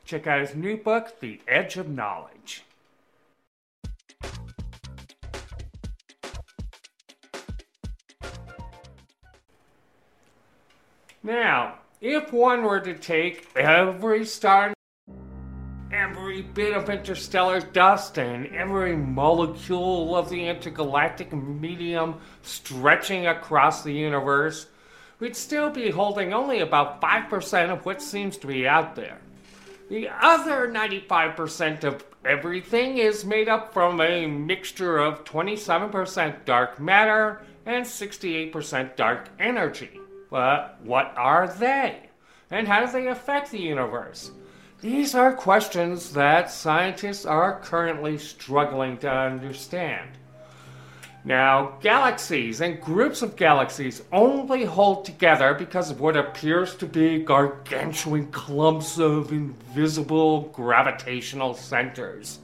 Check 0.05 0.27
out 0.27 0.39
his 0.39 0.55
new 0.55 0.77
book, 0.77 1.19
The 1.19 1.41
Edge 1.45 1.75
of 1.75 1.89
Knowledge. 1.89 2.63
Now, 11.21 11.79
if 11.99 12.31
one 12.31 12.63
were 12.63 12.79
to 12.79 12.93
take 12.93 13.49
every 13.57 14.25
star, 14.25 14.74
every 16.35 16.51
bit 16.53 16.75
of 16.75 16.89
interstellar 16.89 17.61
dust, 17.61 18.17
and 18.17 18.47
every 18.47 18.93
molecule 18.93 20.17
of 20.17 20.29
the 20.29 20.47
intergalactic 20.47 21.31
medium 21.31 22.15
stretching 22.41 23.27
across 23.27 23.83
the 23.83 23.93
universe, 23.93 24.67
we'd 25.19 25.35
still 25.35 25.69
be 25.69 25.89
holding 25.89 26.33
only 26.33 26.59
about 26.59 26.99
5% 26.99 27.69
of 27.69 27.85
what 27.85 28.01
seems 28.01 28.35
to 28.35 28.47
be 28.47 28.67
out 28.67 28.97
there. 28.97 29.17
The 29.89 30.09
other 30.09 30.67
95% 30.67 31.85
of 31.85 32.03
everything 32.25 32.97
is 32.97 33.23
made 33.23 33.47
up 33.47 33.71
from 33.71 34.01
a 34.01 34.27
mixture 34.27 34.97
of 34.97 35.23
27% 35.23 36.43
dark 36.43 36.81
matter 36.81 37.43
and 37.65 37.85
68% 37.85 38.97
dark 38.97 39.29
energy. 39.39 40.01
But 40.29 40.79
what 40.83 41.13
are 41.15 41.47
they? 41.47 42.09
And 42.51 42.67
how 42.67 42.85
do 42.85 42.91
they 42.91 43.07
affect 43.07 43.51
the 43.51 43.59
universe? 43.59 44.31
These 44.85 45.15
are 45.15 45.33
questions 45.33 46.13
that 46.13 46.51
scientists 46.51 47.25
are 47.25 47.59
currently 47.61 48.19
struggling 48.19 48.99
to 48.99 49.09
understand. 49.09 50.11
Now, 51.23 51.79
galaxies 51.81 52.61
and 52.61 52.79
groups 52.79 53.23
of 53.23 53.35
galaxies 53.35 54.03
only 54.11 54.63
hold 54.63 55.03
together 55.03 55.55
because 55.55 55.89
of 55.89 56.01
what 56.01 56.15
appears 56.15 56.75
to 56.75 56.85
be 56.85 57.17
gargantuan 57.17 58.27
clumps 58.27 58.99
of 58.99 59.31
invisible 59.31 60.51
gravitational 60.53 61.55
centers. 61.55 62.37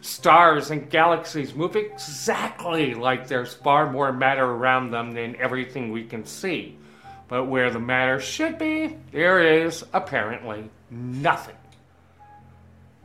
Stars 0.00 0.72
and 0.72 0.90
galaxies 0.90 1.54
move 1.54 1.76
exactly 1.76 2.94
like 2.94 3.28
there's 3.28 3.54
far 3.54 3.88
more 3.88 4.12
matter 4.12 4.44
around 4.44 4.90
them 4.90 5.12
than 5.12 5.36
everything 5.36 5.92
we 5.92 6.02
can 6.02 6.26
see. 6.26 6.76
But 7.28 7.44
where 7.44 7.70
the 7.70 7.78
matter 7.78 8.18
should 8.18 8.58
be, 8.58 8.96
there 9.12 9.62
is 9.62 9.84
apparently 9.92 10.68
nothing. 10.90 11.54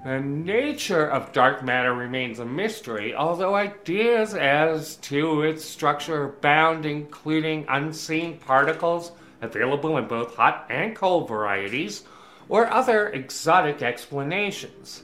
The 0.02 0.22
nature 0.22 1.06
of 1.06 1.34
dark 1.34 1.62
matter 1.62 1.94
remains 1.94 2.40
a 2.40 2.46
mystery, 2.46 3.14
although 3.14 3.56
ideas 3.56 4.34
as 4.34 4.96
to 4.98 5.42
its 5.42 5.66
structure 5.66 6.24
abound, 6.24 6.86
including 6.86 7.66
unseen 7.68 8.38
particles 8.38 9.12
available 9.42 9.98
in 9.98 10.08
both 10.08 10.36
hot 10.36 10.68
and 10.70 10.96
cold 10.96 11.28
varieties, 11.28 12.06
or 12.48 12.72
other 12.72 13.10
exotic 13.10 13.82
explanations. 13.82 15.04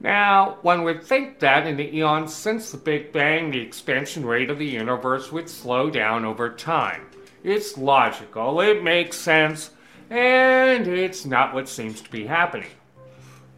Now, 0.00 0.58
one 0.62 0.84
would 0.84 1.02
think 1.02 1.40
that 1.40 1.66
in 1.66 1.76
the 1.76 1.96
eons 1.96 2.32
since 2.32 2.70
the 2.70 2.78
Big 2.78 3.12
Bang, 3.12 3.50
the 3.50 3.60
expansion 3.60 4.24
rate 4.24 4.50
of 4.50 4.58
the 4.58 4.66
universe 4.66 5.32
would 5.32 5.48
slow 5.48 5.90
down 5.90 6.24
over 6.24 6.50
time. 6.50 7.06
It's 7.42 7.76
logical, 7.76 8.60
it 8.60 8.84
makes 8.84 9.16
sense, 9.16 9.70
and 10.08 10.86
it's 10.86 11.24
not 11.24 11.52
what 11.52 11.68
seems 11.68 12.00
to 12.00 12.10
be 12.10 12.26
happening. 12.26 12.70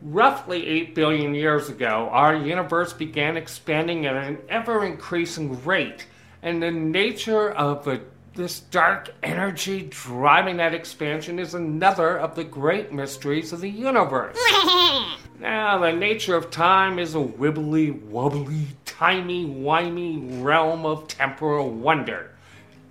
Roughly 0.05 0.67
8 0.67 0.95
billion 0.95 1.35
years 1.35 1.71
ago, 1.71 2.11
our 2.13 2.37
universe 2.37 2.93
began 2.93 3.39
expanding 3.39 4.05
at 4.05 4.15
an 4.15 4.37
ever 4.51 4.85
increasing 4.85 5.65
rate, 5.65 6.07
and 6.43 6.63
the 6.63 6.71
nature 6.71 7.51
of 7.53 7.89
a, 7.89 8.03
this 8.35 8.61
dark 8.61 9.09
energy 9.23 9.89
driving 9.89 10.59
that 10.59 10.75
expansion 10.75 11.39
is 11.39 11.55
another 11.55 12.19
of 12.19 12.35
the 12.35 12.45
great 12.45 12.93
mysteries 12.93 13.51
of 13.55 13.63
the 13.63 13.71
universe. 13.71 14.37
now, 15.41 15.79
the 15.79 15.93
nature 15.93 16.37
of 16.37 16.51
time 16.51 16.99
is 16.99 17.15
a 17.15 17.19
wibbly, 17.19 17.99
wobbly, 18.03 18.67
timey, 18.85 19.47
wimey 19.47 20.45
realm 20.45 20.85
of 20.85 21.09
temporal 21.09 21.71
wonder. 21.71 22.31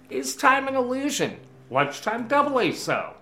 Is 0.09 0.35
time 0.35 0.67
an 0.67 0.73
illusion? 0.73 1.37
Lunchtime 1.69 2.27
doubly 2.27 2.73
so. 2.73 3.13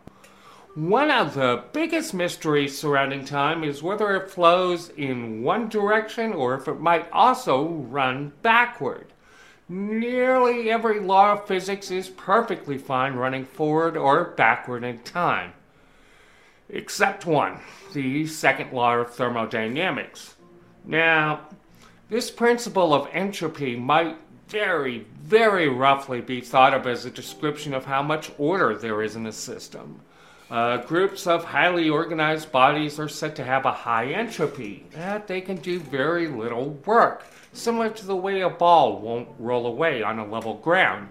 One 0.74 1.12
of 1.12 1.34
the 1.34 1.66
biggest 1.74 2.14
mysteries 2.14 2.80
surrounding 2.80 3.26
time 3.26 3.62
is 3.62 3.84
whether 3.84 4.16
it 4.16 4.32
flows 4.32 4.88
in 4.88 5.44
one 5.44 5.68
direction 5.68 6.32
or 6.32 6.56
if 6.56 6.70
it 6.70 6.80
might 6.80 7.12
also 7.12 7.68
run 7.68 8.32
backward. 8.42 9.08
Nearly 9.68 10.72
every 10.72 11.02
law 11.02 11.34
of 11.34 11.46
physics 11.46 11.92
is 11.92 12.08
perfectly 12.08 12.78
fine 12.78 13.16
running 13.16 13.44
forward 13.44 13.98
or 13.98 14.24
backward 14.24 14.86
in 14.86 15.00
time. 15.00 15.52
Except 16.70 17.26
one, 17.26 17.60
the 17.92 18.26
second 18.26 18.72
law 18.72 18.96
of 18.96 19.14
thermodynamics. 19.14 20.36
Now, 20.86 21.50
This 22.08 22.32
principle 22.32 22.94
of 22.94 23.10
entropy 23.12 23.78
might 23.78 24.18
very, 24.48 25.06
very 25.22 25.70
roughly 25.70 26.20
be 26.20 26.42
thought 26.42 26.74
of 26.74 26.86
as 26.86 27.06
a 27.06 27.12
description 27.12 27.74
of 27.74 27.86
how 27.86 28.04
much 28.04 28.32
order 28.38 28.76
there 28.76 29.02
is 29.02 29.16
in 29.16 29.26
a 29.26 29.32
system. 29.32 30.02
Uh, 30.52 30.76
groups 30.84 31.28
of 31.28 31.46
highly 31.46 31.90
organized 31.90 32.52
bodies 32.52 33.00
are 33.00 33.08
said 33.08 33.38
to 33.38 33.44
have 33.44 33.66
a 33.66 33.72
high 33.72 34.08
entropy, 34.08 34.86
that 34.92 35.26
they 35.26 35.40
can 35.40 35.56
do 35.56 35.80
very 35.80 36.28
little 36.28 36.72
work, 36.86 37.26
similar 37.54 37.90
to 37.90 38.06
the 38.06 38.16
way 38.18 38.42
a 38.42 38.50
ball 38.50 39.00
won't 39.00 39.30
roll 39.40 39.66
away 39.66 40.04
on 40.04 40.20
a 40.20 40.28
level 40.28 40.56
ground. 40.56 41.08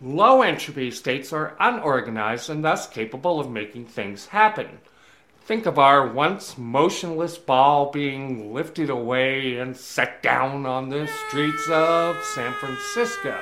Low 0.00 0.40
entropy 0.40 0.90
states 0.90 1.34
are 1.34 1.54
unorganized 1.60 2.48
and 2.48 2.64
thus 2.64 2.86
capable 2.86 3.38
of 3.40 3.50
making 3.50 3.84
things 3.84 4.24
happen. 4.24 4.78
Think 5.42 5.66
of 5.66 5.78
our 5.78 6.08
once 6.08 6.56
motionless 6.56 7.36
ball 7.36 7.90
being 7.92 8.54
lifted 8.54 8.88
away 8.88 9.58
and 9.58 9.76
set 9.76 10.22
down 10.22 10.64
on 10.64 10.88
the 10.88 11.06
streets 11.28 11.68
of 11.68 12.24
San 12.24 12.54
Francisco. 12.54 13.38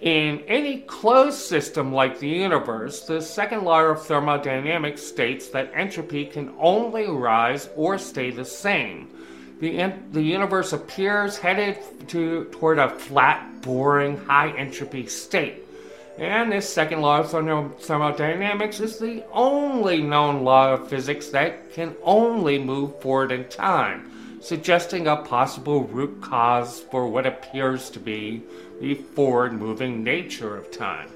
In 0.00 0.40
any 0.48 0.78
closed 0.80 1.38
system 1.38 1.92
like 1.92 2.18
the 2.18 2.28
universe, 2.28 3.06
the 3.06 3.22
second 3.22 3.64
law 3.64 3.82
of 3.82 4.04
thermodynamics 4.04 5.02
states 5.02 5.48
that 5.50 5.70
entropy 5.72 6.26
can 6.26 6.52
only 6.58 7.06
rise 7.06 7.68
or 7.76 7.96
stay 7.98 8.30
the 8.30 8.44
same. 8.44 9.08
The, 9.60 9.92
the 10.10 10.20
universe 10.22 10.72
appears 10.72 11.38
headed 11.38 11.78
to, 12.08 12.46
toward 12.46 12.78
a 12.78 12.90
flat, 12.90 13.62
boring, 13.62 14.18
high 14.26 14.50
entropy 14.56 15.06
state. 15.06 15.62
And 16.18 16.50
this 16.50 16.68
second 16.68 17.00
law 17.00 17.20
of 17.20 17.30
thermodynamics 17.30 18.80
is 18.80 18.98
the 18.98 19.24
only 19.32 20.02
known 20.02 20.44
law 20.44 20.74
of 20.74 20.88
physics 20.88 21.28
that 21.28 21.72
can 21.72 21.94
only 22.02 22.58
move 22.58 23.00
forward 23.00 23.32
in 23.32 23.48
time 23.48 24.10
suggesting 24.44 25.06
a 25.06 25.16
possible 25.16 25.84
root 25.84 26.20
cause 26.20 26.80
for 26.90 27.08
what 27.08 27.24
appears 27.24 27.88
to 27.88 27.98
be 27.98 28.42
the 28.80 28.94
forward 28.94 29.52
moving 29.52 30.02
nature 30.02 30.56
of 30.56 30.70
time. 30.70 31.10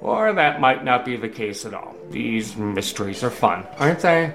Or 0.00 0.32
that 0.32 0.60
might 0.60 0.84
not 0.84 1.04
be 1.04 1.16
the 1.16 1.28
case 1.28 1.64
at 1.64 1.74
all. 1.74 1.96
These 2.10 2.56
mysteries 2.56 3.24
are 3.24 3.30
fun, 3.30 3.66
aren't 3.78 4.00
they? 4.00 4.34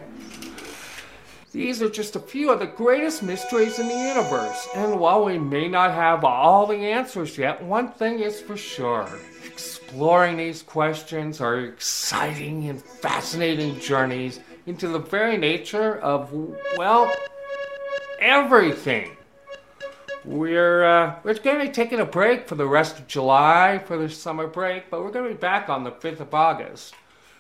These 1.52 1.82
are 1.82 1.90
just 1.90 2.16
a 2.16 2.20
few 2.20 2.50
of 2.50 2.60
the 2.60 2.66
greatest 2.66 3.22
mysteries 3.22 3.78
in 3.78 3.90
the 3.90 3.94
universe, 3.94 4.70
and 4.74 4.98
while 5.00 5.26
we 5.26 5.38
may 5.38 5.68
not 5.68 5.92
have 5.92 6.24
all 6.24 6.66
the 6.66 6.78
answers 6.78 7.38
yet, 7.38 7.62
one 7.62 7.92
thing 7.92 8.20
is 8.20 8.40
for 8.40 8.56
sure. 8.56 9.08
Exploring 9.46 10.38
these 10.38 10.64
questions 10.64 11.42
are 11.42 11.60
exciting 11.60 12.70
and 12.70 12.82
fascinating 12.82 13.78
journeys 13.82 14.40
into 14.66 14.88
the 14.88 15.00
very 15.00 15.36
nature 15.36 16.00
of, 16.00 16.32
well, 16.78 17.12
everything. 18.20 19.12
We're 20.24 20.84
uh, 20.84 21.16
we're 21.24 21.34
going 21.34 21.58
to 21.58 21.66
be 21.66 21.72
taking 21.72 22.00
a 22.00 22.06
break 22.06 22.48
for 22.48 22.54
the 22.54 22.68
rest 22.68 23.00
of 23.00 23.08
July 23.08 23.82
for 23.84 23.98
the 23.98 24.08
summer 24.08 24.46
break, 24.46 24.92
but 24.92 25.02
we're 25.02 25.10
going 25.10 25.28
to 25.28 25.34
be 25.34 25.40
back 25.40 25.68
on 25.68 25.84
the 25.84 25.92
5th 25.92 26.20
of 26.20 26.32
August. 26.32 26.94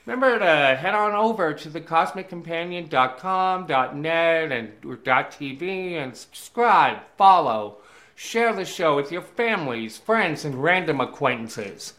Remember 0.08 0.40
to 0.40 0.76
head 0.76 0.96
on 0.96 1.14
over 1.14 1.54
to 1.54 1.70
thecosmiccompanion.com, 1.70 3.68
.net, 4.02 4.52
and 4.52 4.72
or 4.84 4.98
.tv 4.98 5.92
and 5.94 6.18
subscribe, 6.18 6.98
follow, 7.18 7.78
share 8.16 8.52
the 8.52 8.66
show 8.66 8.96
with 8.96 9.12
your 9.12 9.22
families, 9.22 10.00
friends, 10.00 10.44
and 10.44 10.64
random 10.64 11.00
acquaintances. 11.02 11.94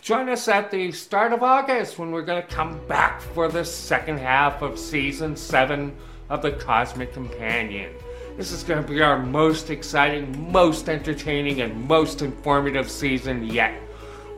Join 0.00 0.30
us 0.30 0.48
at 0.48 0.70
the 0.70 0.92
start 0.92 1.34
of 1.34 1.42
August 1.42 1.98
when 1.98 2.10
we're 2.10 2.22
going 2.22 2.40
to 2.42 2.48
come 2.48 2.80
back 2.88 3.20
for 3.20 3.48
the 3.48 3.66
second 3.66 4.16
half 4.16 4.62
of 4.62 4.78
season 4.78 5.36
7 5.36 5.94
of 6.30 6.40
The 6.40 6.52
Cosmic 6.52 7.12
Companion. 7.12 7.92
This 8.36 8.50
is 8.50 8.62
going 8.62 8.82
to 8.82 8.88
be 8.88 9.02
our 9.02 9.18
most 9.18 9.68
exciting, 9.68 10.50
most 10.50 10.88
entertaining, 10.88 11.60
and 11.60 11.86
most 11.86 12.22
informative 12.22 12.90
season 12.90 13.44
yet. 13.46 13.78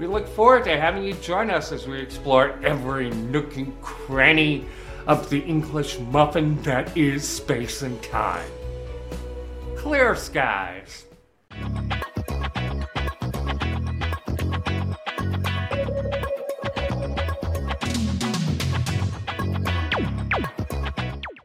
We 0.00 0.08
look 0.08 0.26
forward 0.26 0.64
to 0.64 0.78
having 0.78 1.04
you 1.04 1.14
join 1.14 1.48
us 1.48 1.70
as 1.70 1.86
we 1.86 2.00
explore 2.00 2.58
every 2.64 3.10
nook 3.10 3.56
and 3.56 3.80
cranny 3.80 4.66
of 5.06 5.30
the 5.30 5.38
English 5.40 6.00
muffin 6.00 6.60
that 6.62 6.96
is 6.96 7.26
space 7.26 7.82
and 7.82 8.02
time. 8.02 8.50
Clear 9.76 10.16
skies. 10.16 11.04